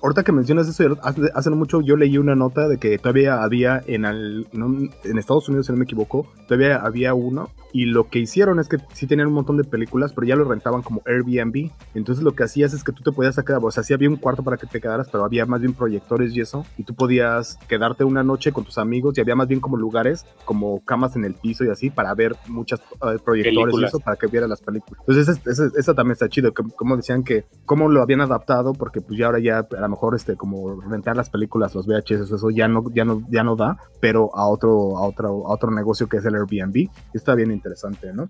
[0.02, 3.84] ahorita, que mencionas eso, hace, no mucho yo leí una nota de que todavía había
[3.86, 8.58] en, en Estados Unidos, si no me equivoco, todavía había uno y lo que hicieron
[8.62, 11.72] es que sí tenían un montón de películas, pero ya lo rentaban como Airbnb.
[11.94, 14.16] Entonces lo que hacías es que tú te podías sacar, o sea, sí había un
[14.16, 17.58] cuarto para que te quedaras, pero había más bien proyectores y eso, y tú podías
[17.68, 21.26] quedarte una noche con tus amigos y había más bien como lugares, como camas en
[21.26, 24.62] el piso y así, para ver muchas uh, proyectores y eso para que viera las
[24.62, 25.04] películas.
[25.08, 25.40] Entonces
[25.78, 29.40] eso, también está chido, como decían que cómo lo habían adaptado, porque pues ya ahora
[29.40, 33.06] ya a lo mejor este como rentar las películas, los VHS, eso ya no ya
[33.06, 36.36] no ya no da, pero a otro a otro a otro negocio que es el
[36.36, 36.90] Airbnb.
[37.14, 38.28] Está bien interesante, ¿no?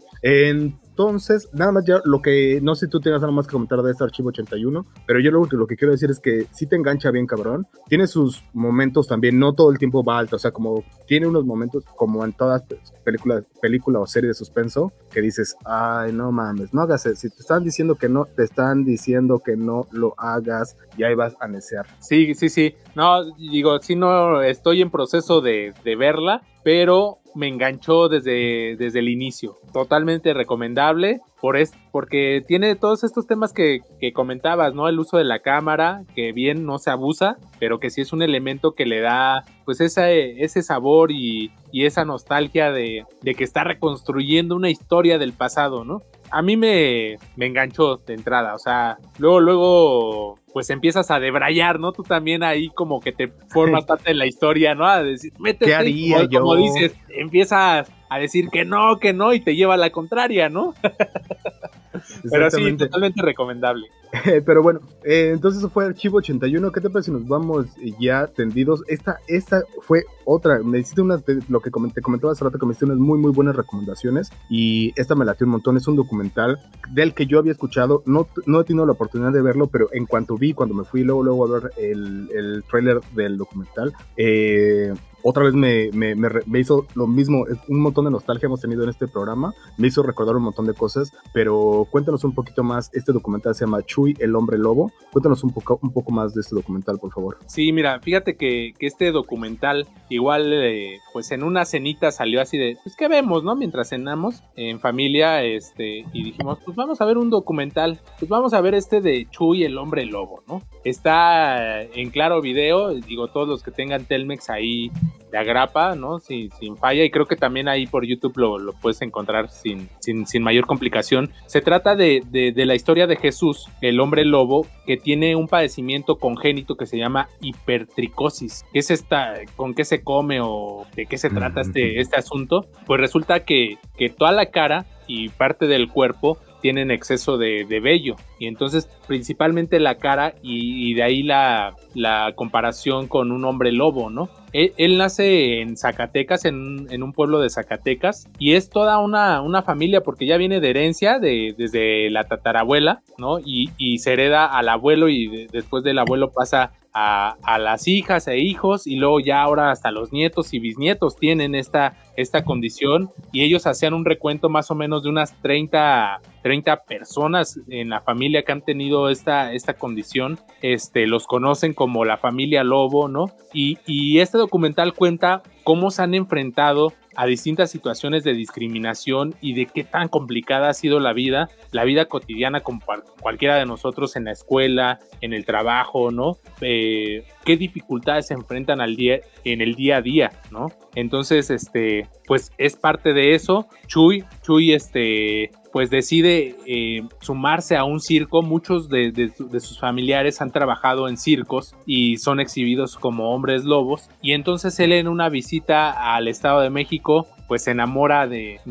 [0.98, 3.82] Entonces, nada más ya lo que no sé si tú tienes nada más que comentar
[3.82, 6.78] de este archivo 81, pero yo lo lo que quiero decir es que sí te
[6.78, 7.68] engancha bien cabrón.
[7.90, 11.44] Tiene sus momentos también, no todo el tiempo va alto, o sea, como tiene unos
[11.44, 12.64] momentos como en todas
[13.04, 17.16] películas película o serie de suspenso que dices, "Ay, no mames, no hagas eso.
[17.18, 21.14] Si te están diciendo que no, te están diciendo que no lo hagas y ahí
[21.14, 22.74] vas a necear." Sí, sí, sí.
[22.96, 29.10] No, digo, si no estoy en proceso de verla, pero me enganchó desde, desde el
[29.10, 29.58] inicio.
[29.74, 33.82] Totalmente recomendable por es, porque tiene todos estos temas que,
[34.14, 34.88] comentabas, ¿no?
[34.88, 38.22] El uso de la cámara, que bien no se abusa, pero que sí es un
[38.22, 43.64] elemento que le da pues ese sabor y, y esa nostalgia de, de, que está
[43.64, 46.02] reconstruyendo una historia del pasado, ¿no?
[46.32, 51.80] A mí me, me enganchó de entrada, o sea, luego, luego pues empiezas a debrayar,
[51.80, 51.92] ¿no?
[51.92, 54.88] Tú también ahí como que te formas parte de la historia, ¿no?
[54.88, 56.40] A decir, métete, ¿Qué haría yo?
[56.40, 60.48] como dices, empiezas a decir que no, que no, y te lleva a la contraria,
[60.48, 60.74] ¿no?
[62.32, 63.88] Pero sí, totalmente recomendable.
[64.46, 66.72] Pero bueno, eh, entonces eso fue Archivo 81.
[66.72, 67.68] ¿Qué te parece si nos vamos
[68.00, 68.84] ya tendidos?
[68.88, 70.60] Esta, esta fue otra.
[70.60, 73.32] Me hiciste unas, lo que comenté, comentaba hace rato, que me hiciste unas muy, muy
[73.32, 74.32] buenas recomendaciones.
[74.50, 75.78] Y esta me latió un montón.
[75.78, 76.60] Es un documental
[76.94, 78.04] del que yo había escuchado.
[78.06, 81.04] No, no he tenido la oportunidad de verlo, pero en cuanto vi, cuando me fui
[81.04, 84.94] luego, luego a ver el, el trailer del documental, eh,
[85.28, 88.90] otra vez me, me, me, hizo lo mismo, un montón de nostalgia hemos tenido en
[88.90, 93.12] este programa, me hizo recordar un montón de cosas, pero cuéntanos un poquito más, este
[93.12, 96.54] documental se llama Chuy, el hombre lobo, cuéntanos un poco, un poco más de este
[96.54, 97.40] documental, por favor.
[97.48, 102.60] Sí, mira, fíjate que, que este documental igual, eh, pues en una cenita salió así
[102.60, 103.56] de, pues qué vemos, ¿no?
[103.56, 108.54] Mientras cenamos en familia, este, y dijimos, pues vamos a ver un documental, pues vamos
[108.54, 110.62] a ver este de Chuy, el hombre lobo, ¿no?
[110.84, 114.92] Está en claro video, digo, todos los que tengan Telmex ahí
[115.32, 116.20] de agrapa, ¿no?
[116.20, 119.90] Sin, sin, falla y creo que también ahí por YouTube lo, lo puedes encontrar sin,
[120.00, 121.32] sin, sin, mayor complicación.
[121.46, 126.18] Se trata de, de, la historia de Jesús, el hombre lobo, que tiene un padecimiento
[126.18, 128.66] congénito que se llama hipertricosis.
[128.72, 129.34] ¿Qué es esta?
[129.56, 132.68] ¿Con qué se come o de qué se trata este, este asunto?
[132.86, 138.16] Pues resulta que, que toda la cara y parte del cuerpo tienen exceso de, vello.
[138.40, 144.10] Y entonces principalmente la cara y, de ahí la, la, comparación con un hombre lobo,
[144.10, 144.30] ¿no?
[144.56, 149.62] Él, nace en Zacatecas, en, en, un pueblo de Zacatecas, y es toda una, una
[149.64, 153.40] familia porque ya viene de herencia de, desde la tatarabuela, ¿no?
[153.40, 158.38] Y, y se hereda al abuelo y después del abuelo pasa a, las hijas e
[158.38, 163.44] hijos y luego ya ahora hasta los nietos y bisnietos tienen esta, esta condición y
[163.44, 168.44] ellos hacían un recuento más o menos de unas 30, 30 personas en la familia
[168.44, 173.26] que han tenido esta, esta condición, este, los conocen como la familia Lobo, ¿no?
[173.54, 179.54] Y, y este documental cuenta cómo se han enfrentado a distintas situaciones de discriminación y
[179.54, 182.82] de qué tan complicada ha sido la vida, la vida cotidiana con
[183.20, 186.38] cualquiera de nosotros en la escuela, en el trabajo, ¿no?
[186.62, 190.68] Eh, qué dificultades se enfrentan al día, en el día a día, ¿no?
[190.94, 193.68] Entonces, este, pues es parte de eso.
[193.88, 198.42] Chuy, Chuy, este, pues decide eh, sumarse a un circo.
[198.42, 199.12] Muchos de,
[199.60, 204.10] sus familiares han trabajado en circos y son exhibidos como hombres lobos.
[204.22, 208.62] Y entonces él en una visita al Estado de México pues se enamora de,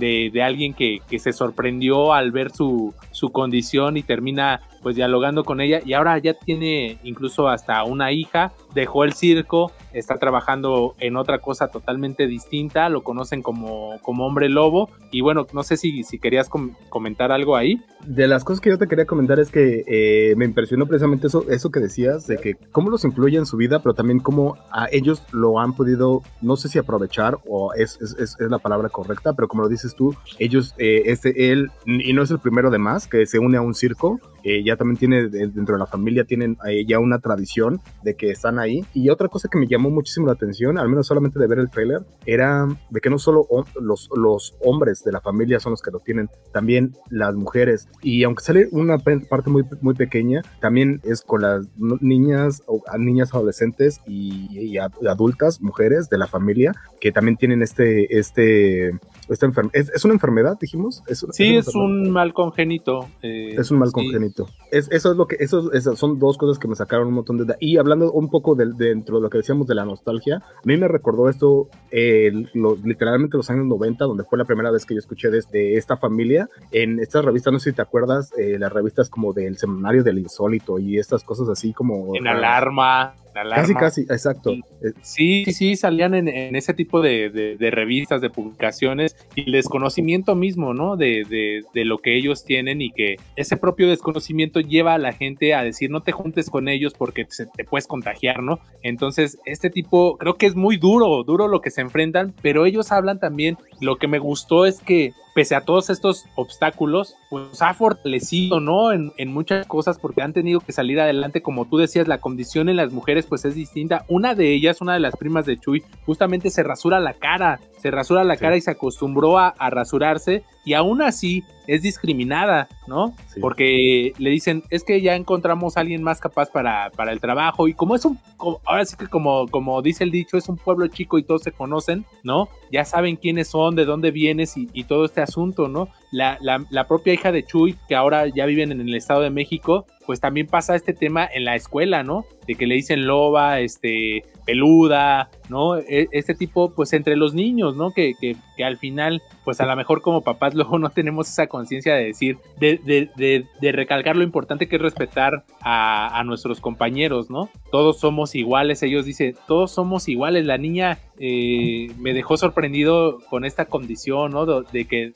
[0.42, 5.80] alguien que, se sorprendió al ver su, su condición y termina pues dialogando con ella
[5.84, 11.38] y ahora ya tiene incluso hasta una hija, dejó el circo, está trabajando en otra
[11.38, 16.18] cosa totalmente distinta, lo conocen como, como hombre lobo y bueno, no sé si, si
[16.18, 16.50] querías
[16.90, 17.80] comentar algo ahí.
[18.06, 21.48] De las cosas que yo te quería comentar es que eh, me impresionó precisamente eso,
[21.48, 24.88] eso que decías, de que cómo los influye en su vida, pero también cómo a
[24.92, 29.32] ellos lo han podido, no sé si aprovechar o es, es, es, la palabra correcta,
[29.32, 32.78] pero como lo dices tú, ellos, eh, este, él, y no es el primero de
[32.78, 36.24] más, que se une a un circo, eh, ya también tiene dentro de la familia,
[36.24, 38.84] tienen eh, ya una tradición de que están ahí.
[38.92, 41.70] Y otra cosa que me llamó muchísimo la atención, al menos solamente de ver el
[41.70, 43.46] trailer, era de que no solo
[43.80, 47.88] los, los hombres de la familia son los que lo tienen, también las mujeres.
[48.02, 52.62] Y aunque sale una parte muy, muy pequeña, también es con las niñas,
[52.98, 58.90] niñas adolescentes y, adultas, mujeres de la familia, que también tienen este, este,
[59.28, 59.74] esta enfermedad.
[59.94, 61.02] ¿Es, una enfermedad, dijimos?
[61.32, 63.08] sí, es, un mal congénito.
[63.22, 64.33] Eh, es un mal congénito
[64.70, 67.56] es, eso es lo que, eso, son dos cosas que me sacaron un montón de...
[67.60, 70.76] Y hablando un poco de, dentro de lo que decíamos de la nostalgia, a mí
[70.76, 75.30] me recordó esto literalmente los años 90, donde fue la primera vez que yo escuché
[75.30, 76.48] de, esta familia.
[76.72, 80.18] En estas revistas, no sé si te acuerdas, eh, las revistas como del Seminario del
[80.18, 82.16] Insólito y estas cosas así como...
[82.16, 83.14] En Alarma.
[83.34, 84.54] Casi, casi, exacto.
[85.02, 90.96] Sí, sí, salían en, ese tipo de, revistas, de publicaciones y el desconocimiento mismo, ¿no?
[90.96, 95.52] De, de, lo que ellos tienen y que ese propio desconocimiento lleva a la gente
[95.52, 98.60] a decir no te juntes con ellos porque te, te puedes contagiar, ¿no?
[98.82, 102.92] Entonces, este tipo, creo que es muy duro, duro lo que se enfrentan, pero ellos
[102.92, 107.74] hablan también, lo que me gustó es que pese a todos estos obstáculos, pues ha
[107.74, 108.92] fortalecido, ¿no?
[108.92, 112.76] En, muchas cosas porque han tenido que salir adelante, como tú decías, la condición en
[112.76, 114.04] las mujeres pues es distinta.
[114.08, 117.90] Una de ellas, una de las primas de Chuy, justamente se rasura la cara, se
[117.90, 123.14] rasura la cara y se acostumbró a, a rasurarse y aún así es discriminada, ¿no?
[123.40, 127.68] Porque le dicen, es que ya encontramos a alguien más capaz para, para el trabajo
[127.68, 128.18] y como es un,
[128.64, 131.52] ahora sí que como, como dice el dicho, es un pueblo chico y todos se
[131.52, 132.48] conocen, ¿no?
[132.70, 135.88] Ya saben quiénes son, de dónde vienes y, todo este asunto, ¿no?
[136.14, 136.38] La,
[136.70, 140.20] la, propia hija de Chuy, que ahora ya viven en el Estado de México, pues
[140.20, 142.24] también pasa este tema en la escuela, ¿no?
[142.46, 145.76] De que le dicen loba, este, peluda, ¿no?
[145.76, 147.90] E, este tipo, pues entre los niños, ¿no?
[147.90, 151.48] Que, que, que, al final, pues a lo mejor como papás luego no tenemos esa
[151.48, 156.60] conciencia de decir, de, de, de, recalcar lo importante que es respetar a, a, nuestros
[156.60, 157.48] compañeros, ¿no?
[157.72, 163.44] Todos somos iguales, ellos dicen, todos somos iguales, la niña eh, me dejó sorprendido con
[163.44, 164.46] esta condición, ¿no?
[164.46, 165.12] De, que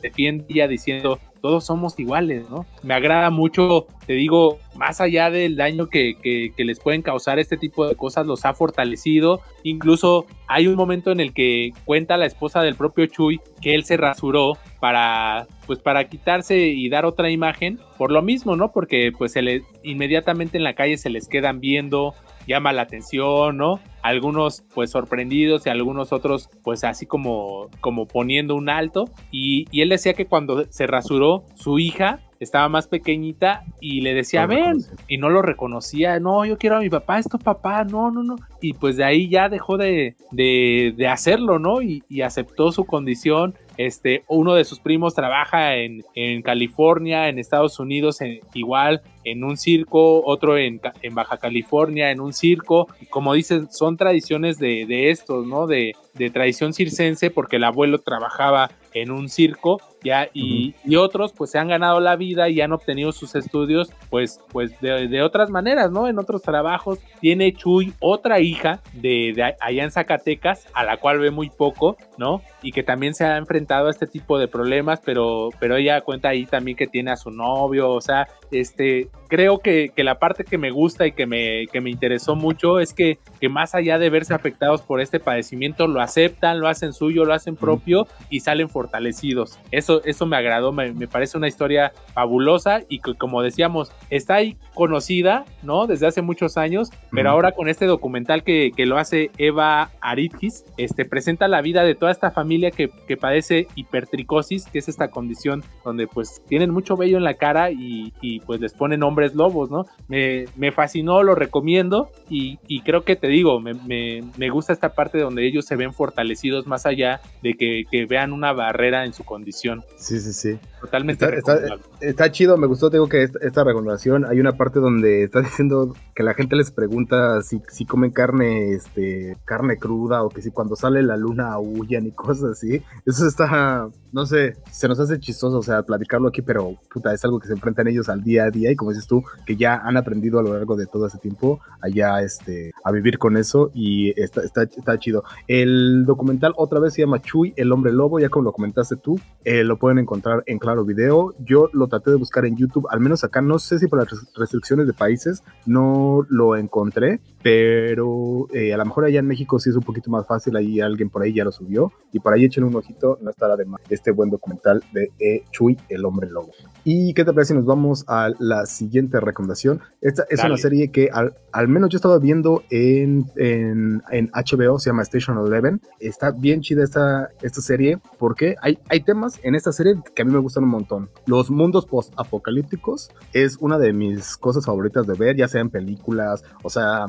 [0.00, 2.64] defiende diciendo, todos somos iguales, ¿no?
[2.82, 7.56] Me agrada mucho, te digo, más allá del daño que, que, les pueden causar este
[7.56, 9.40] tipo de cosas, los ha fortalecido.
[9.64, 13.84] Incluso hay un momento en el que cuenta la esposa del propio Chuy que él
[13.84, 18.72] se rasuró para pues para quitarse y dar otra imagen por lo mismo, ¿no?
[18.72, 19.34] Porque pues
[19.82, 22.14] inmediatamente en la calle se les quedan viendo,
[22.46, 23.80] llama la atención, ¿no?
[24.02, 29.04] Algunos pues sorprendidos y algunos otros pues así como, como poniendo un alto.
[29.30, 34.14] Y, y él decía que cuando se rasuró su hija estaba más pequeñita y le
[34.14, 38.10] decía, ven, y no lo reconocía, no, yo quiero a mi papá, esto papá, no,
[38.10, 38.36] no, no.
[38.60, 41.82] Y pues de ahí ya dejó de, de, de hacerlo, ¿no?
[41.82, 46.02] Y, y, aceptó su condición este, uno de sus primos trabaja en,
[46.42, 48.18] California, en Estados Unidos,
[48.54, 50.80] igual en un circo, otro en,
[51.12, 52.88] Baja California, en un circo.
[53.10, 55.66] Como dicen, son tradiciones de, de estos, ¿no?
[55.66, 61.50] De, de tradición circense, porque el abuelo trabajaba en un circo, ya, y, otros pues
[61.50, 65.90] se han ganado la vida y han obtenido sus estudios, pues, pues de, otras maneras,
[65.90, 66.08] ¿no?
[66.08, 66.98] En otros trabajos.
[67.20, 71.96] Tiene Chuy otra hija de, de allá en Zacatecas, a la cual ve muy poco,
[72.18, 72.42] ¿no?
[72.62, 76.28] Y que también se ha enfrentado a este tipo de problemas, pero, pero ella cuenta
[76.28, 80.44] ahí también que tiene a su novio, o sea, este, creo que, que la parte
[80.44, 83.98] que me gusta y que me, que me interesó mucho es que, que más allá
[83.98, 88.40] de verse afectados por este padecimiento, lo aceptan, lo hacen suyo, lo hacen propio y
[88.40, 89.58] salen fortalecidos.
[89.70, 94.56] Eso eso, me agradó, me, parece una historia fabulosa y que, como decíamos, está ahí
[94.74, 95.86] conocida, ¿no?
[95.86, 100.64] Desde hace muchos años, pero ahora con este documental que, que, lo hace Eva Aridgis,
[100.76, 105.08] este, presenta la vida de toda esta familia que, que, padece hipertricosis, que es esta
[105.08, 109.34] condición donde pues tienen mucho vello en la cara y, y pues les ponen hombres
[109.34, 109.86] lobos, ¿no?
[110.08, 114.72] Me, me fascinó, lo recomiendo y, y creo que te digo, me, me, me gusta
[114.72, 119.04] esta parte donde ellos se ven fortalecidos más allá de que, que vean una barrera
[119.04, 119.84] en su condición.
[119.96, 120.58] Sí, sí, sí.
[120.82, 121.38] Totalmente.
[121.38, 121.60] Está,
[122.00, 125.94] está, chido, me gustó, digo que esta, esta, recomendación, hay una parte donde está diciendo
[126.12, 130.50] que la gente les pregunta si, si comen carne, este, carne cruda o que si
[130.50, 132.82] cuando sale la luna huyan y cosas así.
[133.06, 137.24] Eso está, no sé, se nos hace chistoso, o sea, platicarlo aquí, pero puta, es
[137.24, 139.76] algo que se enfrentan ellos al día a día y como dices tú, que ya
[139.76, 143.70] han aprendido a lo largo de todo ese tiempo allá, este, a vivir con eso
[143.72, 145.22] y está, está, está chido.
[145.46, 149.20] El documental otra vez se llama Chuy, el hombre lobo, ya como lo comentaste tú,
[149.44, 151.34] eh, lo pueden encontrar en Claro Video.
[151.38, 154.08] Yo lo traté de buscar en YouTube, al menos acá, no sé si por las
[154.34, 159.70] restricciones de países no lo encontré, pero eh, a lo mejor allá en México sí
[159.70, 162.44] es un poquito más fácil, ahí alguien por ahí ya lo subió y por ahí
[162.44, 165.44] echen un ojito, no estará de más este buen documental de e.
[165.50, 166.50] Chuy, el hombre lobo.
[166.84, 169.80] ¿Y qué te parece si nos vamos a la siguiente recomendación?
[170.00, 174.78] Esta es una serie que al, al, menos yo estaba viendo en, en, en, HBO,
[174.78, 175.80] se llama Station Eleven.
[176.00, 180.24] Está bien chida esta, esta serie porque hay, hay temas en esta serie que a
[180.24, 181.10] mí me gustan un montón.
[181.26, 186.44] Los mundos post-apocalípticos es una de mis cosas favoritas de ver, ya sea en películas,
[186.62, 187.06] o sea,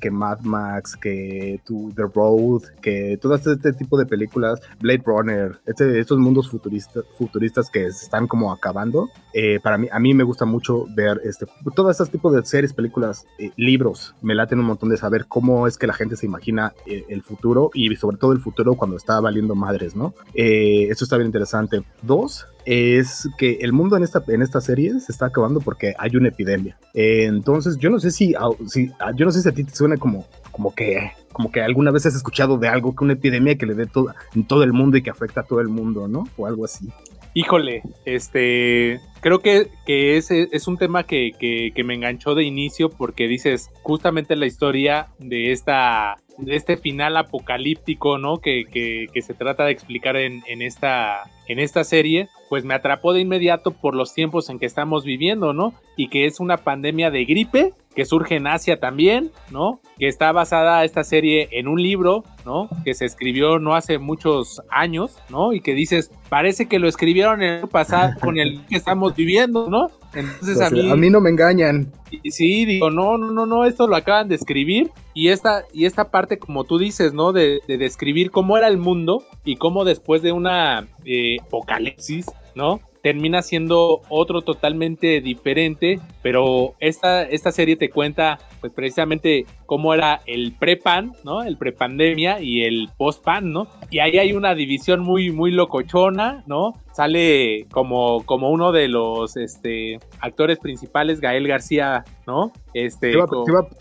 [0.00, 5.98] que Mad Max, que The Road, que todo este, tipo de películas, Blade Runner, este,
[5.98, 9.08] estos mundos futuristas, futuristas que están como acabando.
[9.32, 12.72] Eh, para mí, a mí me gusta mucho ver este, todo este tipo de series,
[12.72, 14.14] películas, eh, libros.
[14.22, 17.22] Me laten un montón de saber cómo es que la gente se imagina eh, el
[17.22, 20.14] futuro y sobre todo el futuro cuando está valiendo madres, ¿no?
[20.34, 21.82] esto está bien interesante.
[22.02, 26.16] Dos, es que el mundo en esta, en esta serie se está acabando porque hay
[26.16, 26.78] una epidemia.
[26.94, 28.34] entonces, yo no sé si,
[28.66, 31.90] si, yo no sé si a ti te suena como, como que como que alguna
[31.90, 34.72] vez has escuchado de algo que una epidemia que le dé todo, en todo el
[34.72, 36.28] mundo y que afecta a todo el mundo, ¿no?
[36.36, 36.88] O algo así.
[37.34, 42.90] Híjole, este, creo que, que ese es un tema que, que, me enganchó de inicio
[42.90, 48.38] porque dices justamente la historia de esta este final apocalíptico, ¿no?
[48.38, 48.64] Que,
[49.12, 53.20] que se trata de explicar en, en, esta, en esta serie, pues me atrapó de
[53.20, 55.74] inmediato por los tiempos en que estamos viviendo, ¿no?
[55.96, 59.80] Y que es una pandemia de gripe que surge en Asia también, ¿no?
[59.98, 62.68] Que está basada esta serie en un libro, ¿no?
[62.84, 65.52] Que se escribió no hace muchos años, ¿no?
[65.52, 69.68] Y que dices, parece que lo escribieron en el pasado con el que estamos viviendo,
[69.68, 69.90] ¿no?
[70.14, 70.90] Entonces a mí...
[70.90, 71.92] A mí no me engañan.
[72.24, 76.10] Sí, digo, no, no, no, no, esto lo acaban de escribir y esta, y esta
[76.10, 77.32] parte, como tú dices, ¿no?
[77.32, 82.80] De, de describir cómo era el mundo y cómo después de una eh, apocalipsis, ¿no?
[83.02, 90.20] Termina siendo otro totalmente diferente, pero esta, esta serie te cuenta pues precisamente cómo era
[90.26, 91.42] el pre-pan, ¿no?
[91.42, 93.66] El pre-pandemia y el post-pan, ¿no?
[93.90, 96.74] Y ahí hay una división muy, muy locochona, ¿no?
[96.92, 102.52] Sale como, como uno de los este, actores principales, Gael García, ¿no?
[102.72, 103.18] Este, te,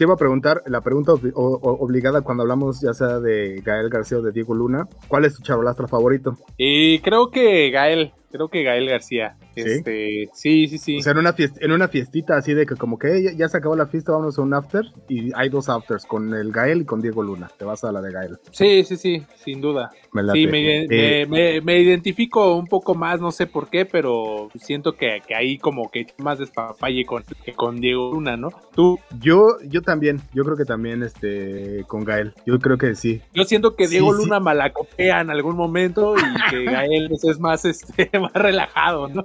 [0.04, 4.32] iba, a preguntar, la pregunta obligada cuando hablamos ya sea de Gael García o de
[4.32, 6.38] Diego Luna, ¿cuál es tu charolastra favorito?
[6.58, 9.36] Y creo que Gael, creo que Gael García.
[9.56, 9.62] ¿Sí?
[9.62, 10.98] Este, sí, sí, sí.
[10.98, 13.76] O sea, en una, en una fiestita así de que como que ya, se acabó
[13.76, 17.02] la fiesta, vamos a un after y hay dos afters, con el Gael y con
[17.02, 17.52] Diego Luna.
[17.58, 18.38] Te vas a la de Gael.
[18.52, 19.92] Sí, sí, sí, sin duda.
[20.14, 24.98] Me sí, eh, me, me, identifico un poco más, no sé por qué, pero siento
[24.98, 28.50] que, que ahí como que más despapalle con, que con Diego Luna, ¿no?
[28.76, 29.00] Tú.
[29.22, 32.34] Yo, yo también, yo creo que también este, con Gael.
[32.46, 33.22] Yo creo que sí.
[33.34, 38.10] Yo siento que Diego Luna malacopea en algún momento y que Gael es más, este,
[38.20, 39.24] más relajado, ¿no?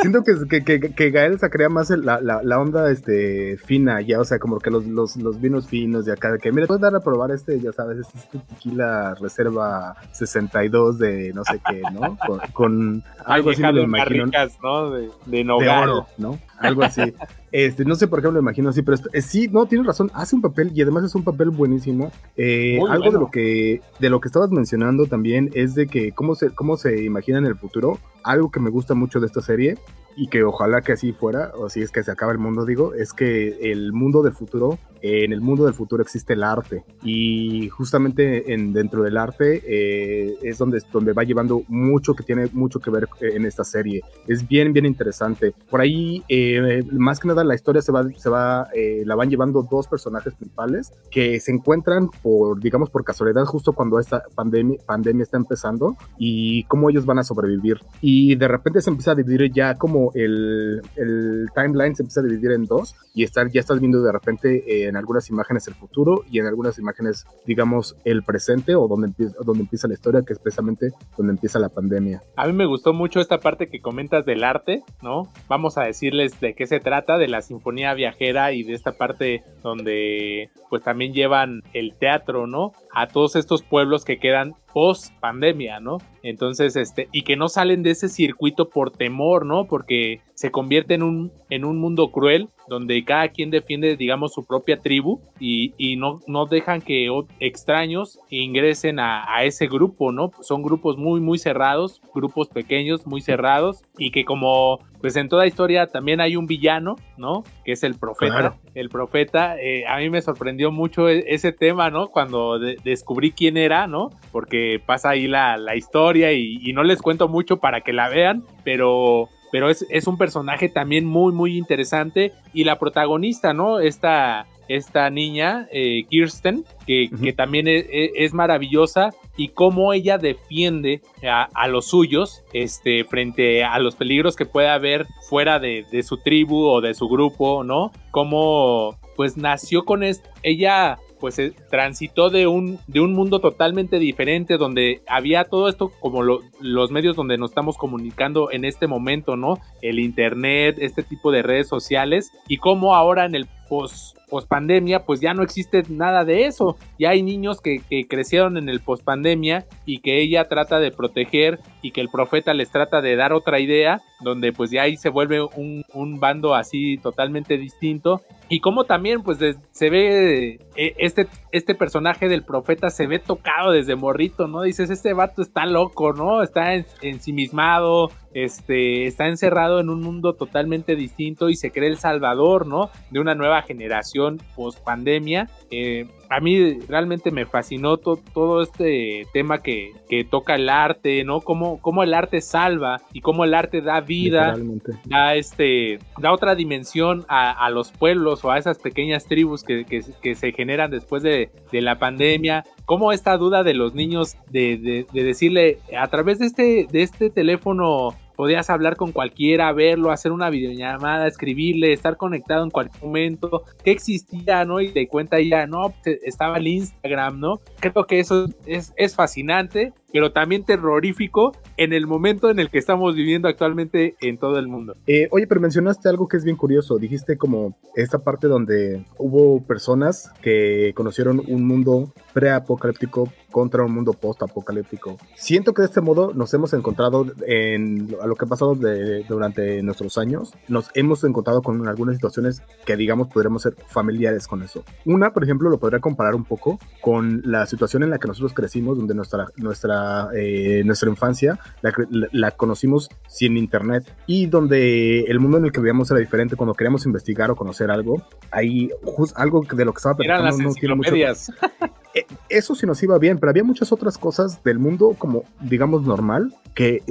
[0.00, 4.38] Siento que, que, que, Gael sacaría más la, la, onda este, fina, ya, o sea,
[4.38, 7.00] como que los, los, los, vinos finos de acá, de que, mira, puedes dar a
[7.00, 12.18] probar este, ya sabes, este, este tequila reserva 62 de no sé qué, ¿no?
[12.52, 14.26] Con, algo así me lo imagino.
[14.62, 14.90] ¿no?
[14.90, 16.38] De, de, oro, ¿no?
[16.58, 17.14] Algo así.
[17.50, 20.10] Este, no sé por qué me lo imagino así, pero eh, sí, no, tienes razón,
[20.14, 22.10] hace un papel y además es un papel buenísimo.
[22.36, 26.34] Eh, algo de lo que de lo que estabas mencionando también es de que cómo
[26.34, 27.98] se cómo se imagina en el futuro.
[28.24, 29.76] Algo que me gusta mucho de esta serie
[30.16, 32.94] y que ojalá que así fuera, o si es que se acaba el mundo, digo,
[32.94, 37.68] es que el mundo del futuro en el mundo del futuro existe el arte y
[37.68, 42.78] justamente en, dentro del arte eh, es donde, donde va llevando mucho que tiene mucho
[42.78, 44.02] que ver eh, en esta serie.
[44.28, 45.54] Es bien, bien interesante.
[45.68, 48.68] Por ahí, eh, más que nada, la historia se va, se va,
[49.04, 53.98] la van llevando dos personajes principales que se encuentran por, digamos, por casualidad justo cuando
[53.98, 57.78] esta pandemia, pandemia está empezando y cómo ellos van a sobrevivir.
[58.00, 62.24] Y de repente se empieza a dividir ya como el, el timeline se empieza a
[62.24, 66.22] dividir en dos y estar, ya estás viendo de repente en algunas imágenes el futuro
[66.30, 70.34] y en algunas imágenes, digamos, el presente o donde empieza, donde empieza la historia, que
[70.34, 72.22] es precisamente donde empieza la pandemia.
[72.36, 75.28] A mí me gustó mucho esta parte que comentas del arte, ¿no?
[75.48, 79.42] Vamos a decirles de qué se trata, de la sinfonía viajera y de esta parte
[79.62, 82.72] donde pues también llevan el teatro, ¿no?
[82.94, 85.98] A todos estos pueblos que quedan post pandemia, ¿no?
[86.22, 89.66] Entonces, este, y que no salen de ese circuito por temor, ¿no?
[89.66, 94.44] Porque se convierte en un, en un mundo cruel donde cada quien defiende, digamos, su
[94.44, 97.08] propia tribu y, y no, no dejan que
[97.40, 100.30] extraños ingresen a, a, ese grupo, ¿no?
[100.40, 105.46] Son grupos muy, muy cerrados, grupos pequeños, muy cerrados y que como pues en toda
[105.48, 107.42] historia también hay un villano, ¿no?
[107.64, 108.54] Que es el profeta.
[108.74, 112.08] El profeta, eh, a mí me sorprendió mucho e, ese tema, ¿no?
[112.08, 114.10] Cuando descubrí quién era, ¿no?
[114.30, 118.08] Porque pasa ahí la, la historia y, y, no les cuento mucho para que la
[118.08, 122.32] vean, pero, pero es, es, un personaje también muy, muy interesante.
[122.54, 123.80] Y la protagonista, ¿no?
[123.80, 124.46] Esta,
[124.76, 131.48] esta niña, eh, Kirsten, que, que también es, es, maravillosa y cómo ella defiende a,
[131.54, 136.18] a, los suyos este, frente a los peligros que puede haber fuera de, de su
[136.18, 137.92] tribu o de su grupo, ¿no?
[138.10, 144.00] Cómo pues nació con esto, ella pues eh, transitó de un, de un mundo totalmente
[144.00, 148.88] diferente donde había todo esto como lo, los medios donde nos estamos comunicando en este
[148.88, 149.60] momento, ¿no?
[149.82, 155.04] El internet, este tipo de redes sociales y cómo ahora en el post, post pandemia
[155.04, 156.78] pues ya no existe nada de eso.
[156.98, 160.90] Ya hay niños que, que crecieron en el post pandemia y que ella trata de
[160.90, 164.96] proteger y que el profeta les trata de dar otra idea donde pues ya ahí
[164.96, 169.38] se vuelve un, un bando así totalmente distinto y como también pues
[169.70, 174.62] se ve eh, este, este personaje del profeta se ve tocado desde morrito, ¿no?
[174.62, 176.42] Dices, este vato está loco, ¿no?
[176.42, 181.98] Está en, ensimismado, este, está encerrado en un mundo totalmente distinto y se cree el
[181.98, 182.90] salvador, ¿no?
[183.10, 184.21] De una nueva generación
[184.56, 185.48] post pandemia.
[185.70, 191.24] Eh, a mí realmente me fascinó to todo este tema que, que, toca el arte,
[191.24, 191.40] ¿no?
[191.40, 194.56] Cómo, cómo, el arte salva y cómo el arte da vida,
[195.04, 199.84] da, este, da otra dimensión a, a, los pueblos o a esas pequeñas tribus que,
[199.84, 202.64] que, que se generan después de, de, la pandemia.
[202.86, 207.02] Cómo esta duda de los niños de, de, de decirle a través de este, de
[207.02, 213.02] este teléfono podías hablar con cualquiera, verlo, hacer una videollamada, escribirle, estar conectado en cualquier
[213.02, 214.80] momento, que existía, ¿no?
[214.80, 217.60] Y te cuenta ya, no, estaba el Instagram, ¿no?
[217.80, 222.78] Creo que eso es, es fascinante pero también terrorífico en el momento en el que
[222.78, 224.96] estamos viviendo actualmente en todo el mundo.
[225.06, 226.98] Eh, oye, pero mencionaste algo que es bien curioso.
[226.98, 234.12] Dijiste como esta parte donde hubo personas que conocieron un mundo preapocalíptico contra un mundo
[234.12, 235.18] postapocalíptico.
[235.34, 239.24] Siento que de este modo nos hemos encontrado en a lo que ha pasado de,
[239.28, 240.54] durante nuestros años.
[240.68, 244.84] Nos hemos encontrado con algunas situaciones que digamos podríamos ser familiares con eso.
[245.04, 248.54] Una, por ejemplo, lo podría comparar un poco con la situación en la que nosotros
[248.54, 250.01] crecimos, donde nuestra, nuestra
[250.34, 255.72] eh, nuestra infancia la, la, la, conocimos sin internet y donde el mundo en el
[255.72, 258.22] que vivíamos era diferente cuando queríamos investigar o conocer algo.
[258.50, 258.90] Ahí
[259.34, 261.14] algo de lo que estaba platicando no tiene mucho.
[262.14, 266.02] Eh, eso sí nos iba bien, pero había muchas otras cosas del mundo como digamos
[266.02, 267.02] normal que,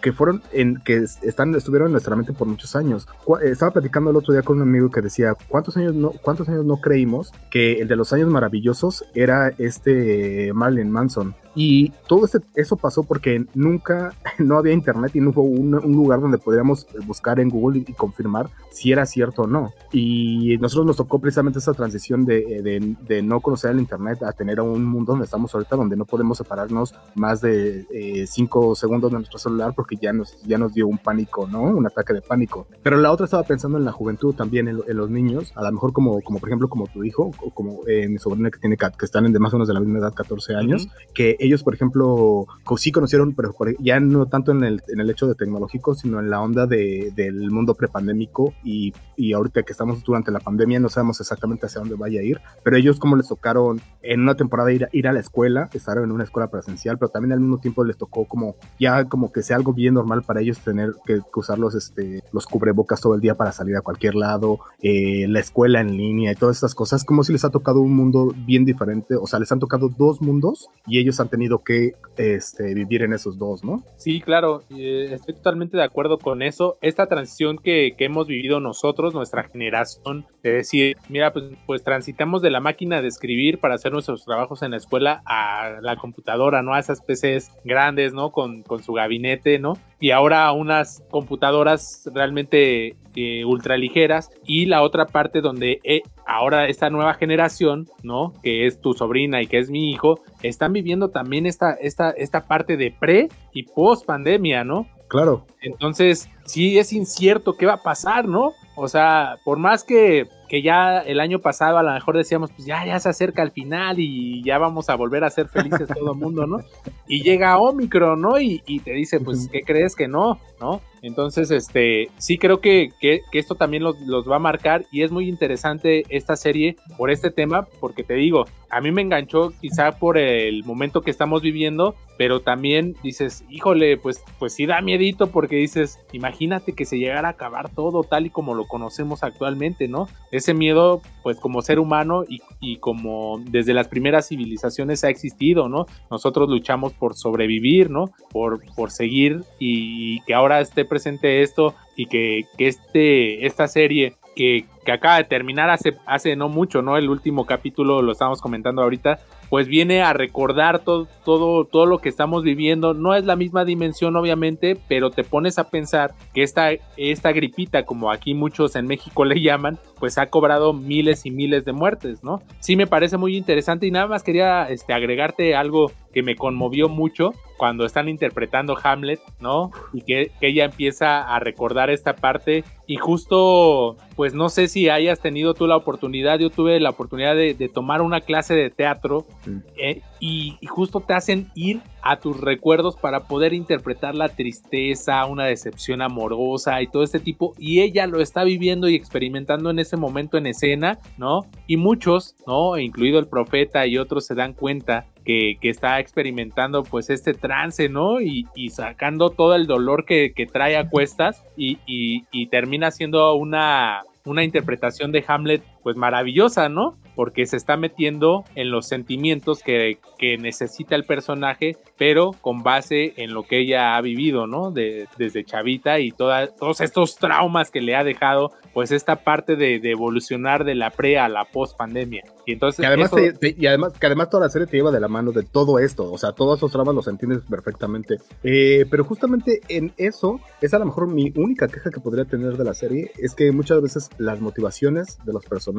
[0.00, 3.06] que fueron en que están estuvieron en nuestra mente por muchos años.
[3.42, 6.64] Estaba platicando el otro día con un amigo que decía, ¿cuántos años no cuántos años
[6.64, 11.34] no creímos que el de los años maravillosos era este Marilyn Manson?
[11.60, 15.92] Y todo ese, eso pasó porque nunca, no había internet y no hubo un, un
[15.92, 19.72] lugar donde podríamos buscar en Google y, y, confirmar si era cierto o no.
[19.90, 24.32] Y nosotros nos tocó precisamente esa transición de, de, de, no conocer el internet a
[24.32, 29.10] tener un mundo donde estamos ahorita, donde no podemos separarnos más de eh, cinco segundos
[29.10, 31.62] de nuestro celular porque ya nos, ya nos dio un pánico, ¿no?
[31.62, 32.66] Un ataque de pánico.
[32.82, 35.72] Pero la otra estaba pensando en la juventud también, en, en los niños, a lo
[35.72, 38.76] mejor como, como por ejemplo como tu hijo o como eh, mi sobrina que tiene
[38.76, 41.12] que están en de más o menos de la misma edad, 14 años, uh -huh.
[41.14, 42.46] que ellos, por ejemplo,
[42.76, 46.30] sí conocieron, pero ya no tanto en el, en el hecho de tecnológico, sino en
[46.30, 50.88] la onda de, del mundo prepandémico y, y ahorita que estamos durante la pandemia no
[50.88, 54.72] sabemos exactamente hacia dónde vaya a ir, pero ellos como les tocaron en una temporada
[54.72, 57.84] ir, ir a la escuela, estar en una escuela presencial, pero también al mismo tiempo
[57.84, 61.58] les tocó como ya como que sea algo bien normal para ellos tener que, usar
[61.58, 65.80] los, este, los cubrebocas todo el día para salir a cualquier lado, eh, la escuela
[65.80, 69.14] en línea y todas estas cosas, como si les ha tocado un mundo bien diferente,
[69.14, 73.12] o sea, les han tocado dos mundos y ellos han tenido que este, vivir en
[73.12, 73.82] esos dos, ¿no?
[73.96, 76.78] Sí, claro, eh, estoy totalmente de acuerdo con eso.
[76.80, 82.42] Esta transición que, que hemos vivido nosotros, nuestra generación, de decir, mira, pues, pues transitamos
[82.42, 86.62] de la máquina de escribir para hacer nuestros trabajos en la escuela a la computadora,
[86.62, 86.74] ¿no?
[86.74, 88.30] A esas PCs grandes, ¿no?
[88.30, 89.76] Con, con su gabinete, ¿no?
[89.98, 96.68] Y ahora unas computadoras realmente eh, ultra ligeras y la otra parte donde eh, ahora
[96.68, 98.32] esta nueva generación, ¿no?
[98.44, 102.46] Que es tu sobrina y que es mi hijo, están viviendo también esta, esta, esta
[102.46, 104.86] parte de pre y post pandemia, ¿no?
[105.08, 105.46] Claro.
[105.62, 108.52] Entonces, sí es incierto qué va a pasar, ¿no?
[108.76, 112.66] O sea, por más que, que ya el año pasado a lo mejor decíamos, pues
[112.66, 116.12] ya, ya se acerca al final y ya vamos a volver a ser felices todo
[116.12, 116.58] el mundo, ¿no?
[117.06, 118.40] Y llega Omicron, ¿no?
[118.40, 120.40] Y, y te dice, pues, ¿qué crees que no?
[120.60, 120.80] ¿No?
[121.02, 125.10] Entonces, este, sí creo que, que, esto también los, los, va a marcar y es
[125.10, 129.98] muy interesante esta serie por este tema, porque te digo, a mí me enganchó quizá
[129.98, 135.28] por el momento que estamos viviendo, pero también dices, híjole, pues, pues sí da miedito
[135.28, 139.86] porque dices, imagínate que se llegara a acabar todo tal y como lo conocemos actualmente,
[139.88, 140.08] ¿no?
[140.32, 145.68] Ese miedo, pues como ser humano y, y como desde las primeras civilizaciones ha existido,
[145.68, 145.86] ¿no?
[146.10, 148.10] Nosotros luchamos por sobrevivir, ¿no?
[148.30, 154.16] Por, por seguir y que ahora esté presente esto y que, que este, esta serie
[154.34, 156.96] que, que, acaba de terminar hace, hace no mucho, ¿no?
[156.96, 159.18] El último capítulo lo estamos comentando ahorita,
[159.50, 162.94] pues viene a recordar todo, todo, todo lo que estamos viviendo.
[162.94, 167.84] No es la misma dimensión, obviamente, pero te pones a pensar que esta, esta gripita,
[167.84, 172.22] como aquí muchos en México le llaman, pues ha cobrado miles y miles de muertes,
[172.22, 172.42] ¿no?
[172.60, 176.88] Sí me parece muy interesante y nada más quería este, agregarte algo que me conmovió
[176.88, 179.70] mucho cuando están interpretando Hamlet, ¿no?
[179.92, 184.77] Y que, que, ella empieza a recordar esta parte y justo, pues no sé si
[184.86, 188.70] hayas tenido tú la oportunidad, yo tuve la oportunidad de, de tomar una clase de
[188.70, 189.58] teatro mm.
[189.76, 195.24] eh, y, y, justo te hacen ir a tus recuerdos para poder interpretar la tristeza,
[195.26, 199.78] una decepción amorosa y todo este tipo y ella lo está viviendo y experimentando en
[199.78, 201.46] ese momento en escena, ¿no?
[201.66, 202.78] Y muchos, ¿no?
[202.78, 207.90] Incluido el profeta y otros se dan cuenta que, que, está experimentando pues este trance,
[207.90, 208.20] ¿no?
[208.20, 213.34] Y, y sacando todo el dolor que, que trae a cuestas y, y, termina siendo
[213.34, 216.96] una, una interpretación de Hamlet pues maravillosa, ¿no?
[217.14, 223.14] Porque se está metiendo en los sentimientos que, que necesita el personaje, pero con base
[223.16, 224.70] en lo que ella ha vivido, ¿no?
[224.70, 229.56] De, desde chavita y toda, todos estos traumas que le ha dejado, pues esta parte
[229.56, 232.22] de, de evolucionar de la pre a la post pandemia.
[232.46, 232.80] Y entonces...
[232.80, 235.32] Que además, te, y además, que además toda la serie te lleva de la mano
[235.32, 238.18] de todo esto, o sea, todos esos traumas los entiendes perfectamente.
[238.42, 242.56] Eh, pero justamente en eso, es a lo mejor mi única queja que podría tener
[242.56, 245.77] de la serie, es que muchas veces las motivaciones de los personajes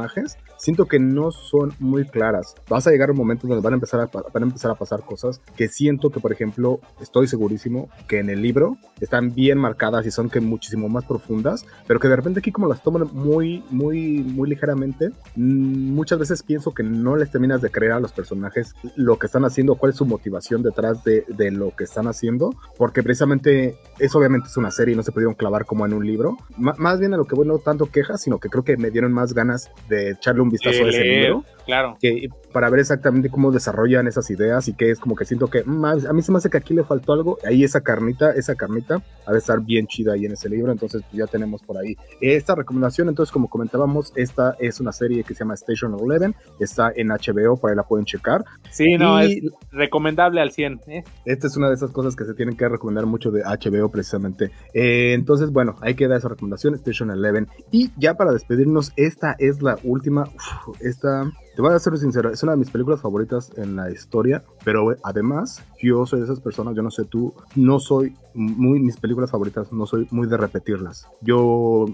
[0.58, 2.56] siento que no son muy claras.
[2.70, 4.76] Vas a llegar a un momento donde van a empezar a, van a, empezar a
[4.76, 9.58] pasar cosas que siento que, por ejemplo, estoy segurísimo que en el libro están bien
[9.58, 13.08] marcadas y son que muchísimo más profundas, pero que de repente aquí como las toman
[13.14, 18.00] muy, muy, muy ligeramente, mm, muchas veces pienso que no les terminas de creer a
[18.00, 21.84] los personajes lo que están haciendo, cuál es su motivación detrás de, de lo que
[21.84, 25.86] están haciendo, porque precisamente eso obviamente es una serie y no se pudieron clavar como
[25.86, 26.38] en un libro.
[26.58, 28.91] M más bien a lo que bueno, no tanto quejas, sino que creo que me
[28.91, 31.43] dieron más ganas de echarle un vistazo a ese libro.
[31.65, 31.97] Claro.
[31.99, 35.64] Que, para ver exactamente cómo desarrollan esas ideas y que es como que siento que
[35.64, 37.38] mm, a mí se me hace que aquí le faltó algo.
[37.45, 40.72] Ahí esa carnita, esa carnita ha de estar bien chida ahí en ese libro.
[40.72, 43.10] Entonces pues ya tenemos por ahí esta recomendación.
[43.10, 46.36] Entonces, como comentábamos, esta es una serie que se llama Station Eleven.
[46.60, 48.43] Está en HBO, por ahí la pueden checar.
[48.72, 50.82] Sí, no, y es recomendable al 100.
[50.88, 51.04] ¿eh?
[51.26, 54.52] Esta es una de esas cosas que se tienen que recomendar mucho de HBO precisamente.
[54.74, 57.47] Eh, entonces, bueno, ahí queda esa recomendación, Station Eleven.
[57.72, 60.24] Y ya para despedirnos, esta es la última.
[60.24, 63.91] Uf, esta te voy a ser sincero, es una de mis películas favoritas en la
[63.91, 68.80] historia, pero además yo soy de esas personas, yo no sé tú, no soy muy,
[68.80, 71.05] mis películas favoritas, no soy muy de repetirlas.
[71.20, 71.88] Yo,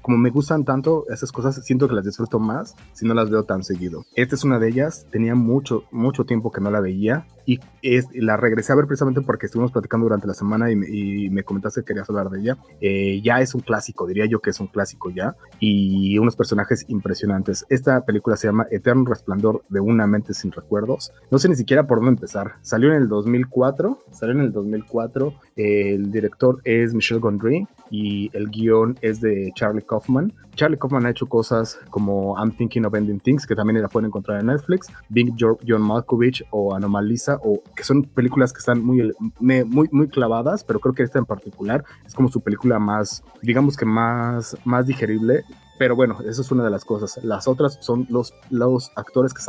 [0.00, 3.44] como me gustan tanto esas cosas, siento que las disfruto más si no las veo
[3.44, 4.04] tan seguido.
[4.14, 8.06] Esta es una de ellas, tenía mucho, mucho tiempo que no la veía y es,
[8.14, 11.42] la regresé a ver precisamente porque estuvimos platicando durante la semana y me, y me
[11.42, 12.58] comentaste que querías hablar de ella.
[12.80, 16.84] Eh, ya es un clásico, diría yo que es un clásico ya, y unos personajes
[16.88, 17.66] impresionantes.
[17.68, 21.12] Esta película se llama Eterno resplandor de una mente sin recuerdos.
[21.30, 22.54] No sé ni siquiera por dónde empezar.
[22.62, 25.34] Salió en el 2004, salió en el 2004.
[25.56, 30.32] el director es Michel Gondry y el guion es de Charlie Kaufman.
[30.56, 34.08] Charlie Kaufman ha hecho cosas como I'm Thinking of Ending Things, que también la pueden
[34.08, 39.12] encontrar en Netflix, Big John Malkovich o Anomalisa, o que son películas que están muy,
[39.38, 43.76] muy, muy clavadas, pero creo que esta en particular es como su película más, digamos
[43.76, 45.44] que más, más digerible.
[45.78, 47.22] Pero bueno, eso es una de las cosas.
[47.24, 49.42] Las otras son los, los actores que,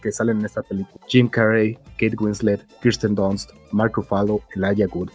[0.00, 1.04] que, salen en esta película.
[1.08, 5.10] Jim Carrey, Kate Winslet, Kirsten Dunst, Mark Ruffalo, Elijah Wood.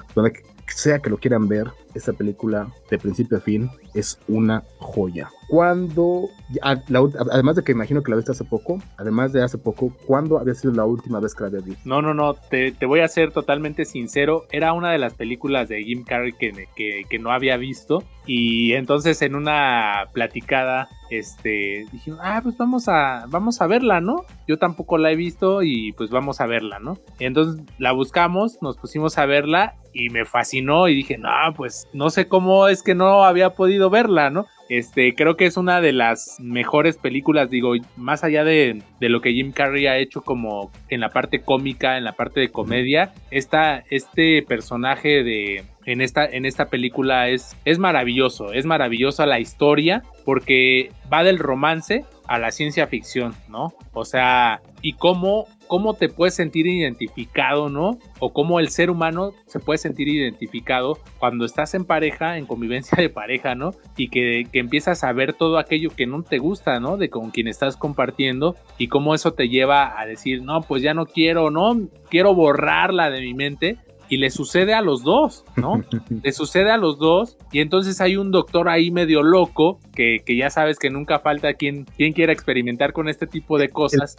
[0.75, 5.29] Sea que lo quieran ver, esta película de principio a fin es una joya.
[5.51, 6.29] Cuando,
[6.63, 10.53] además de que imagino que la viste hace poco, además de hace poco, ¿cuándo había
[10.53, 11.81] sido la última vez que la habías visto?
[11.83, 15.83] No, no, no, te, voy a ser totalmente sincero, era una de las películas de
[15.83, 22.39] Jim Carrey que, que, no había visto y entonces en una platicada este dije, ah,
[22.41, 24.23] pues vamos a vamos a verla, ¿no?
[24.47, 26.97] Yo tampoco la he visto y pues vamos a verla, ¿no?
[27.19, 32.09] Entonces la buscamos, nos pusimos a verla y me fascinó y dije, no, pues no
[32.09, 34.45] sé cómo es que no había podido verla, ¿no?
[34.71, 39.33] Este, creo que es una de las mejores películas, digo, más allá de, lo que
[39.33, 43.83] Jim Carrey ha hecho como en la parte cómica, en la parte de comedia, esta,
[43.89, 50.03] este personaje de, en esta, en esta película es, es maravilloso, es maravillosa la historia
[50.23, 53.73] porque va del romance a la ciencia ficción, ¿no?
[53.91, 57.97] O sea, y cómo, cómo te puedes sentir identificado, ¿no?
[58.19, 62.97] O cómo el ser humano se puede sentir identificado cuando estás en pareja, en convivencia
[63.01, 63.71] de pareja, ¿no?
[63.95, 66.97] Y que, que empiezas a ver todo aquello que no te gusta, ¿no?
[66.97, 70.93] De con quien estás compartiendo y cómo eso te lleva a decir, no, pues ya
[70.93, 71.87] no quiero, ¿no?
[72.09, 73.77] Quiero borrarla de mi mente
[74.11, 75.81] y le sucede a los dos, ¿no?
[76.23, 80.49] le sucede a los dos y entonces hay un doctor ahí medio loco que, ya
[80.49, 84.17] sabes que nunca falta quien, quien quiera experimentar con este tipo de cosas.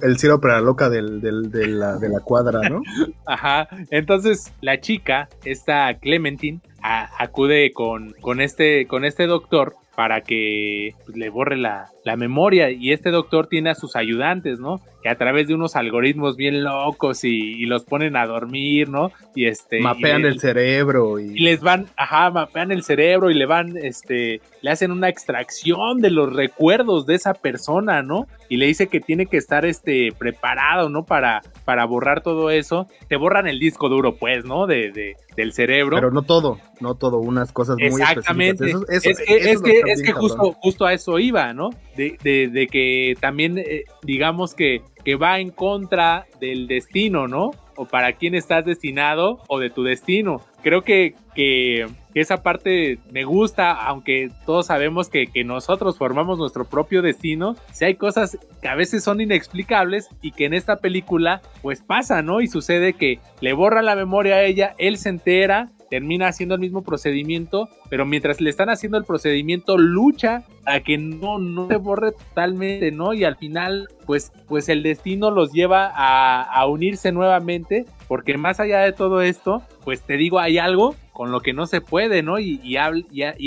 [0.00, 2.80] El cielo para la loca de, la, de la cuadra, ¿no?
[3.26, 10.94] Ajá, entonces la chica, esta Clementine, acude con, con, este, con este doctor para que
[11.04, 14.80] pues, le borre la, la, memoria y este doctor tiene a sus ayudantes, ¿no?
[15.02, 19.12] Que a través de unos algoritmos bien locos y, los ponen a dormir, ¿no?
[19.34, 19.80] Y este...
[19.80, 21.32] Mapean el cerebro y...
[21.34, 21.38] y...
[21.38, 26.10] les van, ajá, mapean el cerebro y le van, este, le hacen una extracción de
[26.10, 28.26] los recuerdos de esa persona, ¿no?
[28.48, 31.04] Y le dice que tiene que estar, este, preparado, ¿no?
[31.04, 32.88] Para, para borrar todo eso.
[33.08, 34.66] Te borran el disco duro, pues, ¿no?
[34.66, 35.96] De, de del cerebro.
[35.96, 38.72] Pero no todo, no todo, unas cosas muy Exactamente.
[38.88, 41.70] es que, es que, es que justo, justo a eso iba, ¿no?
[41.96, 47.52] De, de, de que también, eh, digamos que, que va en contra del destino, ¿no?
[47.76, 50.40] O para quién estás destinado o de tu destino.
[50.64, 56.64] Creo que, que, esa parte me gusta, aunque todos sabemos que, que, nosotros formamos nuestro
[56.64, 57.54] propio destino.
[57.70, 62.22] Si hay cosas que a veces son inexplicables y que en esta película pues pasa,
[62.22, 62.40] ¿no?
[62.40, 66.60] Y sucede que le borra la memoria a ella, él se entera, termina haciendo el
[66.60, 71.76] mismo procedimiento, pero mientras le están haciendo el procedimiento lucha a que no, no se
[71.76, 73.14] borre totalmente, ¿no?
[73.14, 78.80] Y al final, pues, pues el destino los lleva a, unirse nuevamente, porque más allá
[78.80, 82.38] de todo esto, pues te digo, hay algo con lo que no se puede, ¿no?
[82.38, 82.76] Y, y,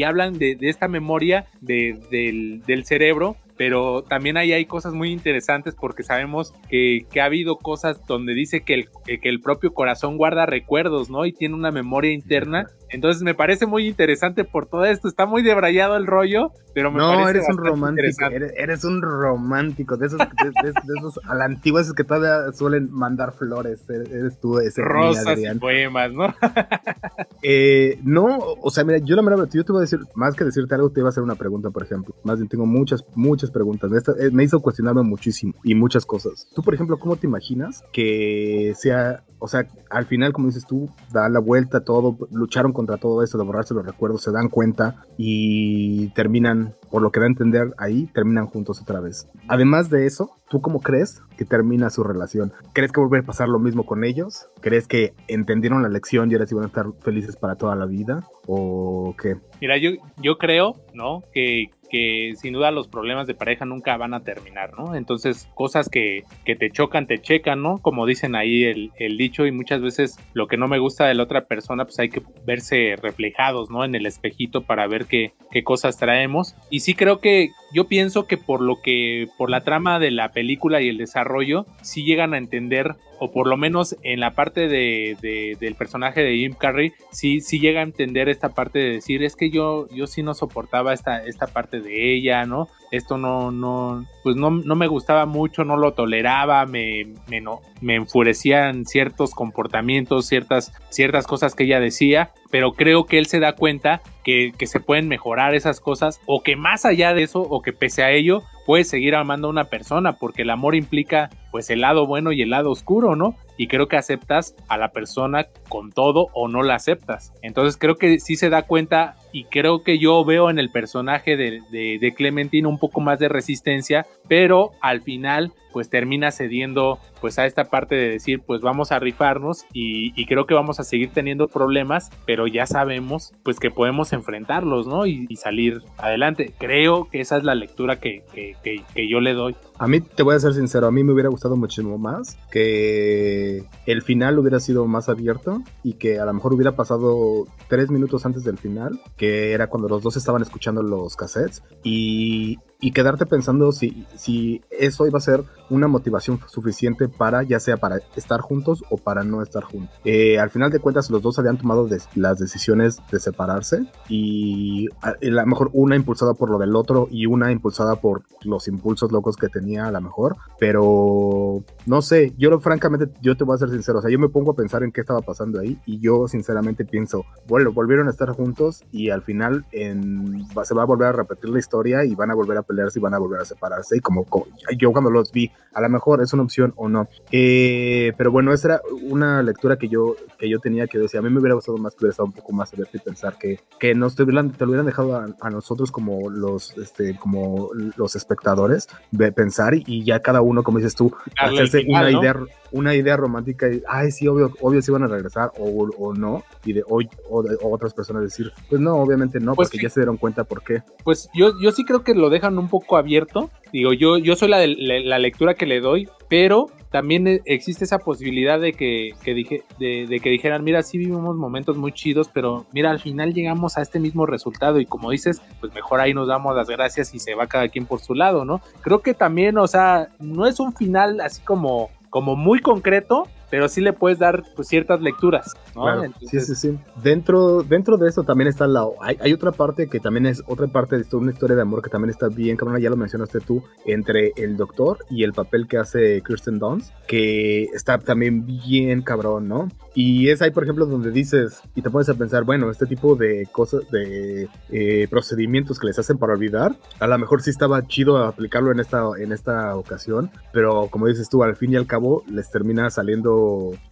[0.03, 6.03] hablan de, esta memoria del, del cerebro pero también ahí hay cosas muy interesantes porque
[6.03, 11.09] sabemos que, ha habido cosas donde dice que el, que el propio corazón guarda recuerdos,
[11.09, 11.25] ¿no?
[11.25, 12.67] Y tiene una memoria interna.
[12.89, 15.07] Entonces me parece muy interesante por todo esto.
[15.07, 20.07] Está muy debrayado el rollo, pero me no, eres un romántico, eres, un romántico, de
[20.07, 23.89] esos, de, esos a la antigua esos que todavía suelen mandar flores.
[23.89, 26.33] Eres tú ese Rosas y poemas, ¿no?
[27.43, 30.45] eh, no, o sea, mira, yo la verdad, yo te voy a decir, más que
[30.45, 32.15] decirte algo, te iba a hacer una pregunta, por ejemplo.
[32.23, 33.91] Más bien tengo muchas, muchas preguntas.
[34.19, 36.47] Eh, me hizo cuestionarme muchísimo y muchas cosas.
[36.53, 40.89] Tú, por ejemplo, ¿cómo te imaginas que sea, o sea, al final, como dices tú,
[41.11, 45.03] da la vuelta todo, lucharon contra todo esto de borrarse los recuerdos, se dan cuenta
[45.17, 49.27] y terminan, por lo que da a entender ahí, terminan juntos otra vez.
[49.47, 52.51] Además de eso, ¿tú cómo crees que termina su relación?
[52.73, 54.47] ¿Crees que vuelve a pasar lo mismo con ellos?
[54.61, 57.85] ¿Crees que entendieron la lección y ahora sí van a estar felices para toda la
[57.85, 58.27] vida?
[58.47, 59.35] ¿O qué?
[59.61, 61.23] Mira, yo, yo creo, ¿no?
[61.33, 64.95] Que, que sin duda los problemas de pareja nunca van a terminar, ¿no?
[64.95, 67.77] Entonces, cosas que, que te chocan, te checan, ¿no?
[67.79, 71.15] Como dicen ahí el, el, dicho, y muchas veces lo que no me gusta de
[71.15, 73.83] la otra persona, pues hay que verse reflejados, ¿no?
[73.83, 76.55] En el espejito para ver qué, qué cosas traemos.
[76.69, 80.31] Y sí creo que yo pienso que por lo que, por la trama de la
[80.31, 84.67] película y el desarrollo, sí llegan a entender o por lo menos en la parte
[84.67, 89.23] de, del personaje de Jim Carrey, sí, sí llega a entender esta parte de decir,
[89.23, 92.67] es que yo, yo sí no soportaba esta, esta parte de ella, ¿no?
[92.91, 97.61] Esto no, no, pues no, no me gustaba mucho, no lo toleraba, me, me, no,
[97.81, 103.39] me enfurecían ciertos comportamientos, ciertas, ciertas cosas que ella decía, pero creo que él se
[103.39, 107.41] da cuenta que, que, se pueden mejorar esas cosas o que más allá de eso
[107.41, 111.29] o que pese a ello puedes seguir amando a una persona porque el amor implica
[111.51, 113.35] pues el lado bueno y el lado oscuro, ¿no?
[113.57, 117.33] Y creo que aceptas a la persona con todo o no la aceptas.
[117.41, 121.37] Entonces creo que sí se da cuenta y creo que yo veo en el personaje
[121.37, 127.37] de, de, Clementine un poco más de resistencia, pero al final pues termina cediendo pues
[127.37, 131.11] a esta parte de decir pues vamos a rifarnos y, creo que vamos a seguir
[131.11, 137.21] teniendo problemas pero ya sabemos pues que podemos enfrentarlos no y, salir adelante creo que
[137.21, 140.39] esa es la lectura que, que, que, yo le doy a mí te voy a
[140.39, 145.09] ser sincero a mí me hubiera gustado muchísimo más que el final hubiera sido más
[145.09, 149.67] abierto y que a lo mejor hubiera pasado tres minutos antes del final que era
[149.67, 155.17] cuando los dos estaban escuchando los cassettes y, y quedarte pensando si, si eso iba
[155.17, 159.63] a ser una motivación suficiente para, ya sea para estar juntos o para no estar
[159.63, 159.95] juntos.
[160.05, 164.87] Eh, al final de cuentas, los dos habían tomado de, las decisiones de separarse y
[165.01, 168.67] a, a lo mejor una impulsada por lo del otro y una impulsada por los
[168.67, 173.55] impulsos locos que tenía a lo mejor, pero no sé, yo francamente, yo te voy
[173.55, 175.79] a ser sincero, o sea, yo me pongo a pensar en qué estaba pasando ahí
[175.85, 180.83] y yo sinceramente pienso, bueno, volvieron a estar juntos y al final en, se va
[180.83, 183.19] a volver a repetir la historia y van a volver a pelearse y van a
[183.19, 184.45] volver a separarse y como, como
[184.77, 187.07] yo cuando los vi, a lo mejor es una opción o no.
[187.31, 191.23] Eh, pero bueno, esa era una lectura que yo, que yo tenía que decir, a
[191.23, 193.59] mí me hubiera gustado más que hubiera estado un poco más abierto y pensar que,
[193.79, 197.69] que nos te hubieran, te lo hubieran dejado a, a, nosotros como los, este, como
[197.95, 202.11] los espectadores de pensar y, y ya cada uno, como dices tú, hacerse final, una
[202.11, 202.19] ¿no?
[202.19, 202.35] idea
[202.71, 206.43] una idea romántica y, ay, sí, obvio, obvio sí van a regresar o, o no,
[206.65, 209.79] y de hoy o, de, o otras personas decir, pues no, obviamente no, pues porque
[209.79, 210.81] que, ya se dieron cuenta por qué.
[211.03, 214.49] Pues yo, yo sí creo que lo dejan un poco abierto, digo, yo, yo soy
[214.49, 219.11] la, de, la, la lectura que le doy, pero también existe esa posibilidad de que,
[219.23, 222.99] que dije, de, de, que dijeran, mira, sí vivimos momentos muy chidos, pero mira, al
[222.99, 226.69] final llegamos a este mismo resultado y como dices, pues mejor ahí nos damos las
[226.69, 228.61] gracias y se va cada quien por su lado, ¿no?
[228.81, 233.67] Creo que también, o sea, no es un final así como como muy concreto, pero
[233.69, 235.53] sí le puedes dar pues, ciertas lecturas.
[235.75, 235.83] ¿no?
[235.83, 236.45] Claro, Entonces...
[236.45, 236.79] Sí, sí, sí.
[237.03, 238.85] Dentro, dentro de eso también está la.
[239.01, 241.81] Hay, hay, otra parte que también es otra parte de esto, una historia de amor
[241.81, 245.67] que también está bien, cabrón, ya lo mencionaste tú, entre el doctor y el papel
[245.67, 249.67] que hace Kirsten Dunst, que está también bien cabrón, ¿no?
[249.93, 253.15] Y es ahí, por ejemplo, donde dices y te pones a pensar, bueno, este tipo
[253.15, 257.85] de cosas, de eh, procedimientos que les hacen para olvidar, a lo mejor sí estaba
[257.87, 261.87] chido aplicarlo en esta, en esta ocasión, pero como dices tú, al fin y al
[261.87, 263.36] cabo les termina saliendo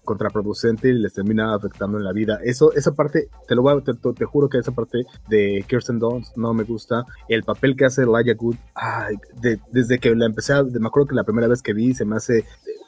[0.03, 2.39] contraproducente y les termina afectando en la vida.
[2.43, 5.99] Eso, esa parte, te lo voy a, te, te, juro que esa parte de Kirsten
[5.99, 7.03] Dunst no me gusta.
[7.27, 11.07] El papel que hace Elijah Good, ay, de, desde que la empecé, a, me acuerdo
[11.07, 12.45] que la primera vez que vi se me hace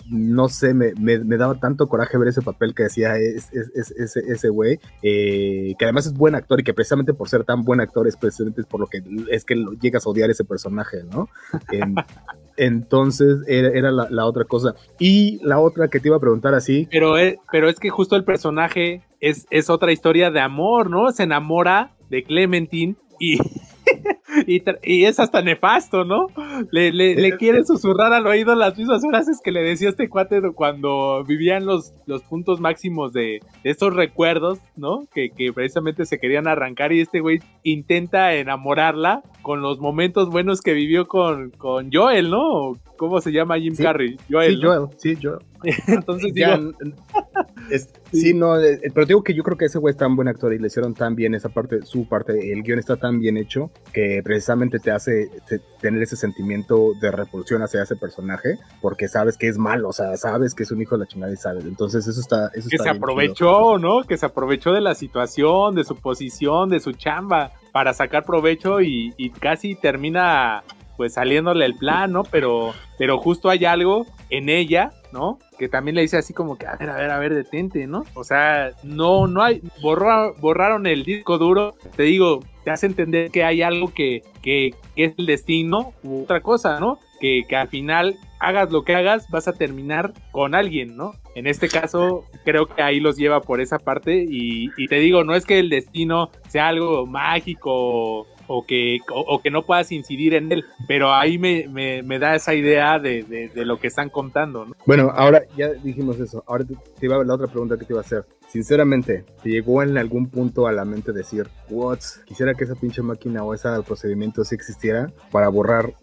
[0.10, 4.16] no sé, me, me, daba tanto coraje ver ese papel que hacía ese es, es,
[4.16, 7.82] ese güey, eh, que además es buen actor y que precisamente por ser tan buen
[7.82, 11.28] actor es precisamente por lo que es que llegas a odiar ese personaje, ¿no?
[11.72, 11.96] En,
[12.58, 14.76] entonces era, la, otra cosa.
[15.00, 16.88] Y la otra que te iba a preguntar así.
[16.92, 21.12] Pero es, pero es que justo el personaje es, es otra historia de amor, ¿no?
[21.12, 23.38] Se enamora de Clementine y
[24.48, 26.28] y, y, es hasta nefasto, ¿no?
[26.72, 30.42] Le, le, le, quiere susurrar al oído las mismas frases que le decía este cuate
[30.54, 35.08] cuando vivían los, los puntos máximos de, de estos recuerdos, ¿no?
[35.14, 40.62] Que, que, precisamente se querían arrancar y este güey intenta enamorarla con los momentos buenos
[40.62, 42.74] que vivió con, con Joel, ¿no?
[42.98, 44.18] ¿Cómo se llama Jim sí, Carrey?
[44.30, 44.56] Joel.
[44.56, 44.70] Sí, ¿no?
[44.70, 45.40] Joel, sí, Joel.
[45.88, 46.74] Entonces ya, digo...
[47.72, 48.34] es, sí.
[48.34, 50.60] no, eh, pero digo que yo creo que ese güey es tan buen actor y
[50.60, 54.22] le hicieron tan bien esa parte, su parte, el guion está tan bien hecho que
[54.24, 59.48] precisamente te hace te, tener ese sentimiento de repulsión hacia ese personaje porque sabes que
[59.48, 61.66] es malo, o sea, sabes que es un hijo de la chingada y sabes.
[61.66, 62.50] Entonces eso está...
[62.54, 64.04] Eso que está se aprovechó, ¿no?
[64.04, 68.82] Que se aprovechó de la situación, de su posición, de su chamba para sacar provecho
[68.82, 70.64] y, y casi termina
[70.98, 72.24] pues saliéndole el plan, ¿no?
[72.24, 75.40] Pero, pero justo hay algo en ella, ¿no?
[75.58, 78.06] Que también le dice así como que, a ver, a ver, a ver, detente, ¿no?
[78.14, 83.32] O sea, no, no hay, borra, borraron el disco duro, te digo, te hace entender
[83.32, 87.00] que hay algo que, que, que es el destino u otra cosa, ¿no?
[87.20, 91.14] Que, que al final hagas lo que hagas, vas a terminar con alguien, ¿no?
[91.34, 95.24] En este caso, creo que ahí los lleva por esa parte y, y te digo,
[95.24, 100.34] no es que el destino sea algo mágico o que, o, que no puedas incidir
[100.34, 100.66] en él.
[100.88, 104.66] Pero ahí me, me, da esa idea de, de, lo que están contando.
[104.66, 104.76] ¿no?
[104.86, 106.44] Bueno, ahora ya dijimos eso.
[106.48, 106.76] Ahora te,
[107.06, 108.26] iba a la otra pregunta que te iba a hacer.
[108.48, 113.02] Sinceramente, ¿te llegó en algún punto a la mente decir, what, quisiera que esa pinche
[113.02, 115.94] máquina o ese procedimiento sí existiera para borrar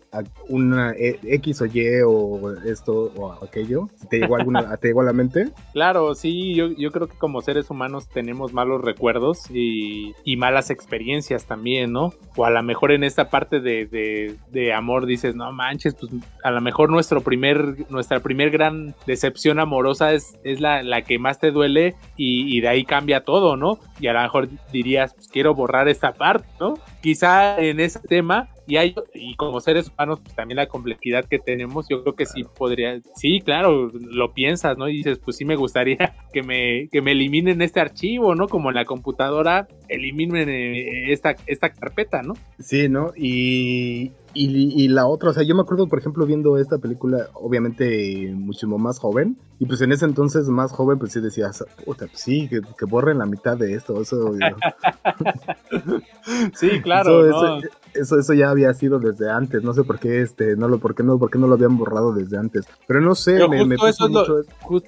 [0.48, 3.88] una e, X o Y o esto o aquello?
[4.10, 5.48] ¿Te llegó, alguna, ¿te llegó a la mente?
[5.72, 10.70] Claro, sí, yo, yo creo que como seres humanos tenemos malos recuerdos y, y, malas
[10.70, 12.12] experiencias también, ¿no?
[12.36, 16.12] O a lo mejor en esta parte de, de, de, amor dices, no manches, pues
[16.42, 21.18] a lo mejor nuestro primer, nuestra primer gran decepción amorosa es, es la, la que
[21.18, 23.78] más te duele y, y, de ahí cambia todo, ¿no?
[24.00, 26.74] Y a lo mejor dirías, pues quiero borrar esta parte, ¿no?
[27.02, 31.38] Quizá en ese tema y hay y como seres humanos pues también la complejidad que
[31.38, 35.44] tenemos yo creo que sí podría sí claro lo piensas no y dices pues sí
[35.44, 40.48] me gustaría que me que me eliminen este archivo no como en la computadora eliminen
[40.48, 45.62] eh, esta esta carpeta no sí no y y, la otra, o sea, yo me
[45.62, 50.48] acuerdo, por ejemplo, viendo esta película, obviamente muchísimo más joven, y pues en ese entonces
[50.48, 54.34] más joven, pues sí decías, puta, pues sí, que, borren la mitad de esto, eso.
[56.54, 57.26] sí, claro.
[57.26, 60.78] Eso, eso, eso, ya había sido desde antes, no sé por qué, este, no lo,
[60.78, 62.66] por qué no, por qué no lo habían borrado desde antes.
[62.86, 64.44] Pero no sé, me, me, mucho,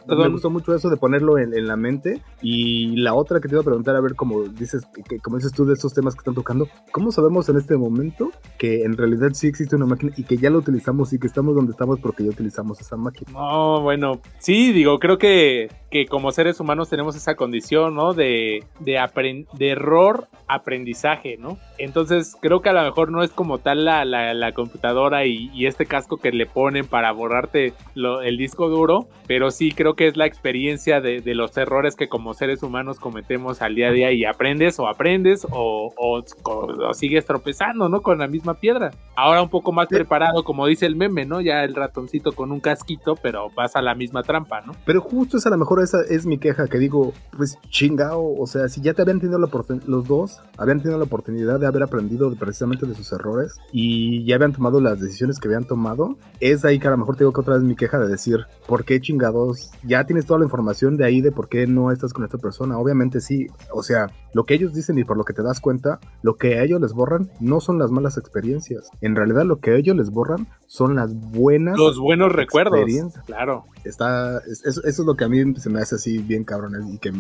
[0.07, 2.23] me gustó mucho eso de ponerlo en, en, la mente.
[2.43, 5.53] Y la otra que te iba a preguntar, a ver, como dices, que, como dices
[5.53, 9.31] tú de estos temas que están tocando, ¿cómo sabemos en este momento que en realidad
[9.33, 12.25] sí existe una máquina y que ya la utilizamos y que estamos donde estamos porque
[12.25, 13.33] ya utilizamos esa máquina.
[13.33, 18.15] No, bueno, sí, digo, creo que, que como seres humanos tenemos esa condición, ¿no?
[18.15, 21.59] De, de, de error aprendizaje, ¿no?
[21.79, 25.87] Entonces creo que a lo mejor no es como tal la, la, computadora y, este
[25.87, 30.27] casco que le ponen para borrarte el disco duro, pero sí creo que es la
[30.27, 34.25] experiencia de, de, los errores que como seres humanos cometemos al día a día y
[34.25, 38.01] aprendes o aprendes o, o, sigues tropezando, ¿no?
[38.01, 38.93] Con la misma piedra.
[39.17, 41.41] Ahora un poco más preparado, como dice el meme, ¿no?
[41.41, 44.73] Ya el ratoncito con un casquito, pero vas a la misma trampa, ¿no?
[44.85, 48.47] Pero justo esa a lo mejor esa es mi queja, que digo, pues chingao, o
[48.47, 49.49] sea, si ya te habían tenido la
[49.87, 54.37] los dos, habían tenido la oportunidad de haber aprendido precisamente de sus errores y ya
[54.37, 57.41] habían tomado las decisiones que habían tomado, es ahí que a lo mejor tengo que
[57.41, 59.70] otra vez mi queja de decir, ¿por qué chingados?
[59.82, 62.78] Ya tienes toda la información de ahí de por qué no estás con esta persona.
[62.78, 66.01] Obviamente sí, o sea, lo que ellos dicen y por lo que te das cuenta,
[66.22, 68.91] lo que a ellos les borran no son las malas experiencias.
[69.01, 72.80] En realidad lo que a ellos les borran son las buenas los buenos recuerdos
[73.26, 76.99] claro está eso, es lo que a mí se me hace así bien cabrón y
[76.99, 77.12] que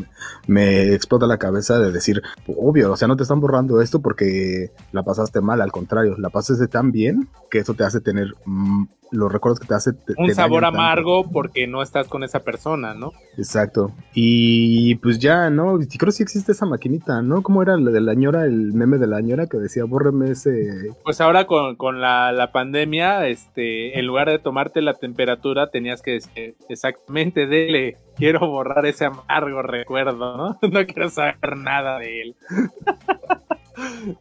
[0.46, 4.72] me, explota la cabeza de decir obvio o sea no te están borrando esto porque
[4.92, 8.84] la pasaste mal al contrario la pasaste tan bien que eso te hace tener mm,
[9.10, 9.92] los recuerdos que te hace.
[10.16, 13.12] un sabor amargo porque no estás con esa persona, ¿no?
[13.36, 13.92] Exacto.
[14.14, 15.78] Y pues ya, ¿no?
[15.78, 17.42] Creo que sí existe esa maquinita, ¿no?
[17.42, 20.94] ¿Cómo era la de la ñora, el meme de la ñora que decía, bórreme ese.
[21.04, 26.02] Pues ahora con, con la, la, pandemia, este, en lugar de tomarte la temperatura, tenías
[26.02, 30.58] que decir, exactamente, dele, quiero borrar ese amargo recuerdo, ¿no?
[30.76, 32.36] No quiero saber nada de él.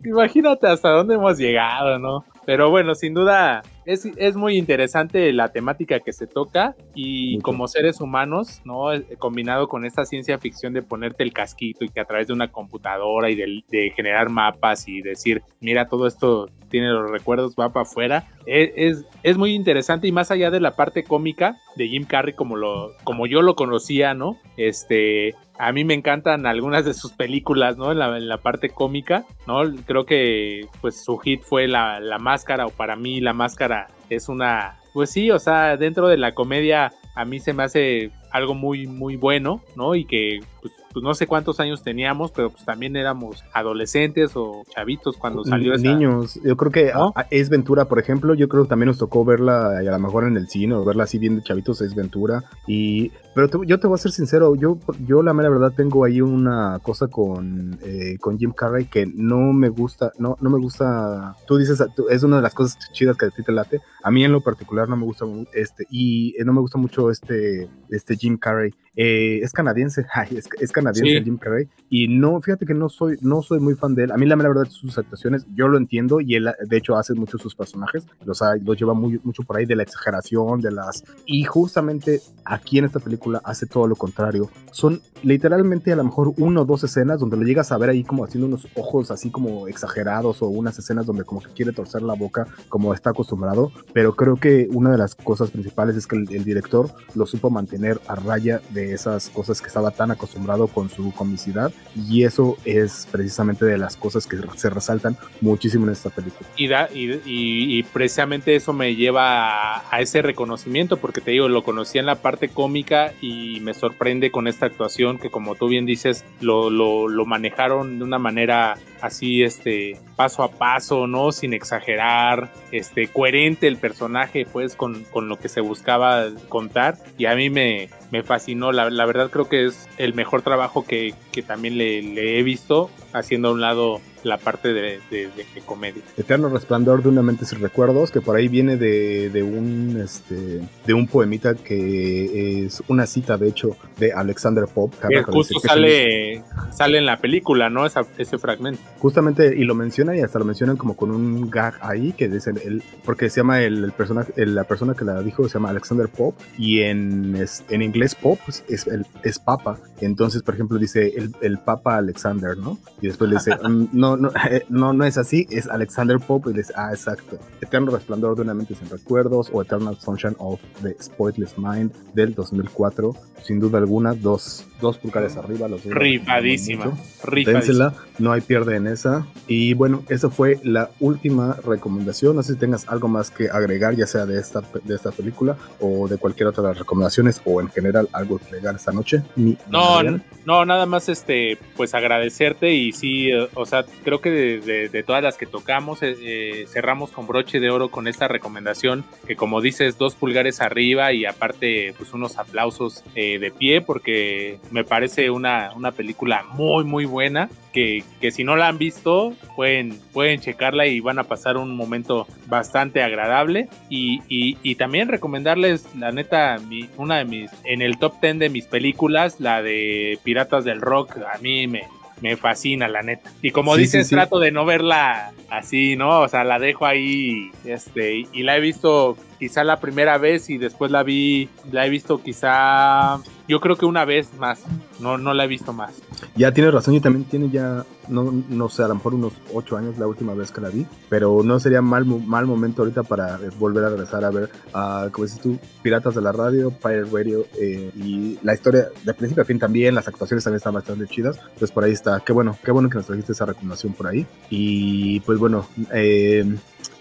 [0.04, 2.26] Imagínate hasta dónde hemos llegado, ¿no?
[2.46, 7.68] Pero bueno, sin duda es, es, muy interesante la temática que se toca y como
[7.68, 8.94] seres humanos, ¿no?
[8.94, 12.34] Eh, combinado con esta ciencia ficción de ponerte el casquito y que a través de
[12.34, 17.74] una computadora y de, generar mapas y decir, mira, todo esto tiene los recuerdos, va
[17.74, 21.88] para afuera, e, es, es, muy interesante y más allá de la parte cómica de
[21.88, 24.38] Jim Carrey como, lo, como yo lo conocía, ¿no?
[24.58, 27.92] Este, a mí me encantan algunas de sus películas, ¿no?
[27.92, 29.65] En la, en la parte cómica, ¿no?
[29.86, 34.30] Creo que pues su hit fue la, la máscara o para mí la máscara es
[34.30, 38.54] una, pues sí, o sea, dentro de la comedia a mí se me hace algo
[38.54, 39.96] muy, muy bueno, ¿no?
[39.96, 44.64] Y que pues, pues, no sé cuántos años teníamos, pero pues también éramos adolescentes o
[44.74, 45.84] chavitos cuando salió esa...
[45.84, 46.92] Niños, yo creo que
[47.30, 50.38] es Ventura, por ejemplo, yo creo que también nos tocó verla a lo mejor en
[50.38, 52.46] el cine o verla así bien de chavitos, es Ventura.
[52.66, 56.20] Y, pero yo te voy a ser sincero, yo, yo la mera verdad tengo ahí
[56.20, 61.36] una cosa con, eh, con Jim Carrey que no me gusta, no, no me gusta,
[61.46, 64.26] tú dices, es una de las cosas chidas que a ti te late, a mí
[64.26, 68.38] en lo particular no me gusta este, y no me gusta mucho este, este Jim
[68.38, 68.74] Carrey.
[68.96, 73.42] Eh, es canadiense, es, es canadiense Jim Carrey, y no, fíjate que no soy, no
[73.42, 74.12] soy muy fan de él.
[74.12, 77.14] A mí la, la verdad sus actuaciones, yo lo entiendo, y él de hecho hace
[77.14, 81.04] mucho sus personajes, los, los lleva muy, mucho por ahí de la exageración, de las...
[81.26, 84.50] Y justamente aquí en esta película hace todo lo contrario.
[84.72, 88.04] Son literalmente a lo mejor uno o dos escenas donde lo llegas a ver ahí
[88.04, 92.02] como haciendo unos ojos así como exagerados o unas escenas donde como que quiere torcer
[92.02, 96.18] la boca como está acostumbrado, pero creo que una de las cosas principales es que
[96.18, 100.68] el, el director lo supo mantener a raya de esas cosas que estaba tan acostumbrado
[100.68, 105.94] con su comicidad y eso es precisamente de las cosas que se resaltan muchísimo en
[105.94, 106.50] esta película.
[106.56, 111.98] Y, da, y, precisamente eso me lleva a, ese reconocimiento porque te digo, lo conocí
[111.98, 116.24] en la parte cómica y me sorprende con esta actuación que como tú bien dices,
[116.42, 121.32] lo, lo, lo manejaron de una manera así, este, paso a paso, ¿no?
[121.32, 126.98] Sin exagerar, este, coherente el personaje, pues, con, con lo que se buscaba contar.
[127.18, 128.72] Y a mí me, me fascinó.
[128.72, 132.44] La, la, verdad creo que es el mejor trabajo que, que también le, le, he
[132.44, 135.32] visto, haciendo a un lado la parte de, de,
[135.66, 136.02] comedia.
[136.18, 140.62] Eterno resplandor de una mente sin recuerdos, que por ahí viene de, de, un este
[140.86, 144.96] de un poemita que es una cita de hecho de Alexander Pope.
[145.10, 147.86] Que justo sale, sale en la película, ¿no?
[147.86, 148.82] Esa, ese fragmento.
[149.00, 152.58] Justamente, y lo menciona y hasta lo mencionan como con un gag ahí, que dicen
[152.64, 156.44] el, porque se llama el, personaje, la persona que la dijo se llama Alexander Pope,
[156.58, 159.78] y en, en inglés Pope es, el, es papa.
[160.02, 162.78] Entonces, por ejemplo, dice el, papa Alexander, ¿no?
[163.02, 164.18] Y después le dice, mm, no,
[164.50, 167.38] Eh, no, no, es así, es Alexander Pope y dice, ah, exacto.
[167.62, 172.34] Eterno Resplandor de una mente sin recuerdos o Eternal Sunshine of the Spoitless Mind del
[172.34, 173.16] 2004.
[173.44, 175.68] Sin duda alguna, dos, dos pulgares arriba.
[175.68, 176.92] Los rifadísima.
[177.24, 177.94] Rifadísima.
[178.20, 179.26] no hay pierde en esa.
[179.48, 182.36] Y bueno, esa fue la última recomendación.
[182.36, 185.58] No sé si tengas algo más que agregar, ya sea de esta, de esta película
[185.80, 189.24] o de cualquier otra de las recomendaciones o en general algo que agregar esta noche.
[189.36, 190.02] no,
[190.46, 195.38] no, nada más este, pues agradecerte y sí, o sea, creo que de, todas las
[195.38, 199.98] que tocamos eh, eh, cerramos con broche de oro con esta recomendación que como dices
[199.98, 205.72] dos pulgares arriba y aparte pues unos aplausos eh, de pie porque me parece una,
[205.74, 210.86] una película muy muy buena que, que, si no la han visto pueden, pueden checarla
[210.86, 216.58] y van a pasar un momento bastante agradable y, y, también recomendarles la neta
[216.98, 221.20] una de mis en el top 10 de mis películas la de Piratas del Rock
[221.34, 221.84] a mí me,
[222.22, 223.30] me fascina, la neta.
[223.42, 226.22] Y como dices, trato de no verla así, ¿no?
[226.22, 230.58] O sea, la dejo ahí, este, y la he visto quizá la primera vez y
[230.58, 233.18] después la vi, la he visto quizá,
[233.48, 234.64] yo creo que una vez más,
[235.00, 235.94] no, no la he visto más.
[236.36, 239.78] Ya tienes razón y también tiene ya, no, no sé, a lo mejor unos ocho
[239.78, 243.40] años la última vez que la vi, pero no sería mal, mal momento ahorita para
[243.58, 247.46] volver a regresar a ver, a, como dices tú, Piratas de la Radio, Pirate Radio,
[247.60, 251.40] eh, y la historia de principio a fin también, las actuaciones también están bastante chidas,
[251.58, 254.26] pues por ahí está, qué bueno, qué bueno que nos trajiste esa recomendación por ahí,
[254.50, 256.46] y pues bueno, eh,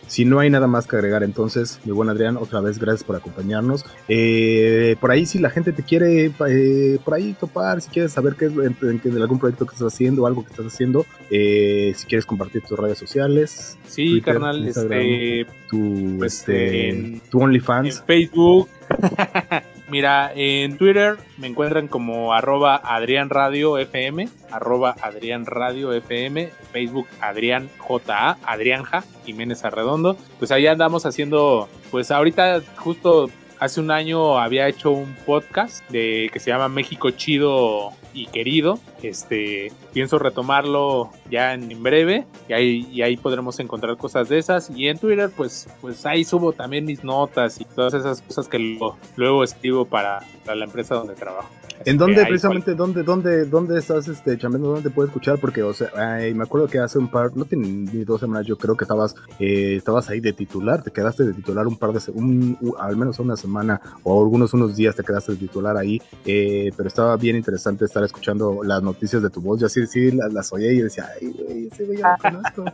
[0.07, 3.17] si no hay nada más que agregar, entonces, mi buen Adrián, otra vez gracias por
[3.17, 3.85] acompañarnos.
[4.09, 8.35] Eh, por ahí, si la gente te quiere eh, por ahí topar, si quieres saber
[8.37, 12.27] qué es en, algún proyecto que estás haciendo, algo que estás haciendo, eh, si quieres
[12.27, 13.79] compartir tus redes sociales.
[13.87, 17.99] Sí, carnal, este, tu, pues, este, tu OnlyFans.
[17.99, 18.69] En Facebook.
[19.95, 27.07] Mira, en Twitter me encuentran como arroba Adrián Radio FM, arroba Adrián Radio FM, Facebook
[27.21, 30.17] Adrián JA, Adrianja, Jiménez Arredondo.
[30.41, 33.31] Pues ahí andamos haciendo, pues ahorita justo
[33.65, 38.79] hace un año había hecho un podcast de que se llama México Chido y Querido.
[39.03, 44.71] Este, pienso retomarlo ya en, breve y ahí, podremos encontrar cosas de esas.
[44.71, 48.79] Y en Twitter, pues, pues ahí subo también mis notas y todas esas cosas que
[49.17, 51.49] luego escribo para, para la empresa donde trabajo.
[51.85, 54.69] ¿En dónde, precisamente, dónde, dónde, dónde estás este, chambeando?
[54.69, 55.39] ¿Dónde te puedes escuchar?
[55.39, 55.91] Porque, o sea,
[56.35, 59.15] me acuerdo que hace un par, no tiene ni dos semanas, yo creo que estabas,
[59.39, 63.19] eh, estabas ahí de titular, te quedaste de titular un par de, un, al menos
[63.19, 67.37] una semana o algunos unos días te quedaste de titular ahí, eh, pero estaba bien
[67.37, 69.61] interesante estar escuchando las noticias de tu voz.
[69.61, 72.65] Yo sí, sí, las, las oía y decía, ay, güey, ese güey ya lo conozco.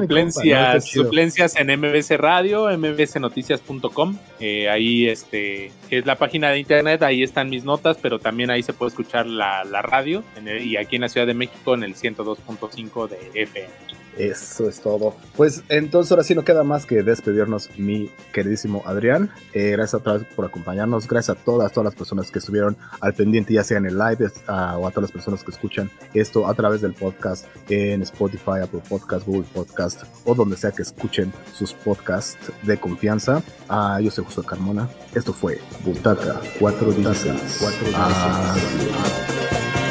[0.00, 7.22] suplencias, suplencias en MBC Radio, mbsnoticias.com, eh, ahí este, es la página de internet, ahí
[7.22, 10.22] están mis notas pero también ahí se puede escuchar la, radio
[10.60, 13.68] y aquí en la Ciudad de México en el 102.5 de FM.
[14.18, 15.14] Eso es todo.
[15.36, 19.30] Pues entonces ahora sí no queda más que despedirnos, mi queridísimo Adrián.
[19.52, 21.06] Eh, gracias a todos por acompañarnos.
[21.06, 24.28] Gracias a todas, todas las personas que estuvieron al pendiente, ya sea en el live
[24.48, 28.82] o a todas las personas que escuchan esto a través del podcast en Spotify, Apple
[28.88, 33.42] Podcast, Google Podcast o donde sea que escuchen sus podcasts de confianza.
[33.68, 34.88] Ah, yo soy José Carmona.
[35.14, 37.58] Esto fue Butaca 416.
[37.60, 39.87] 416.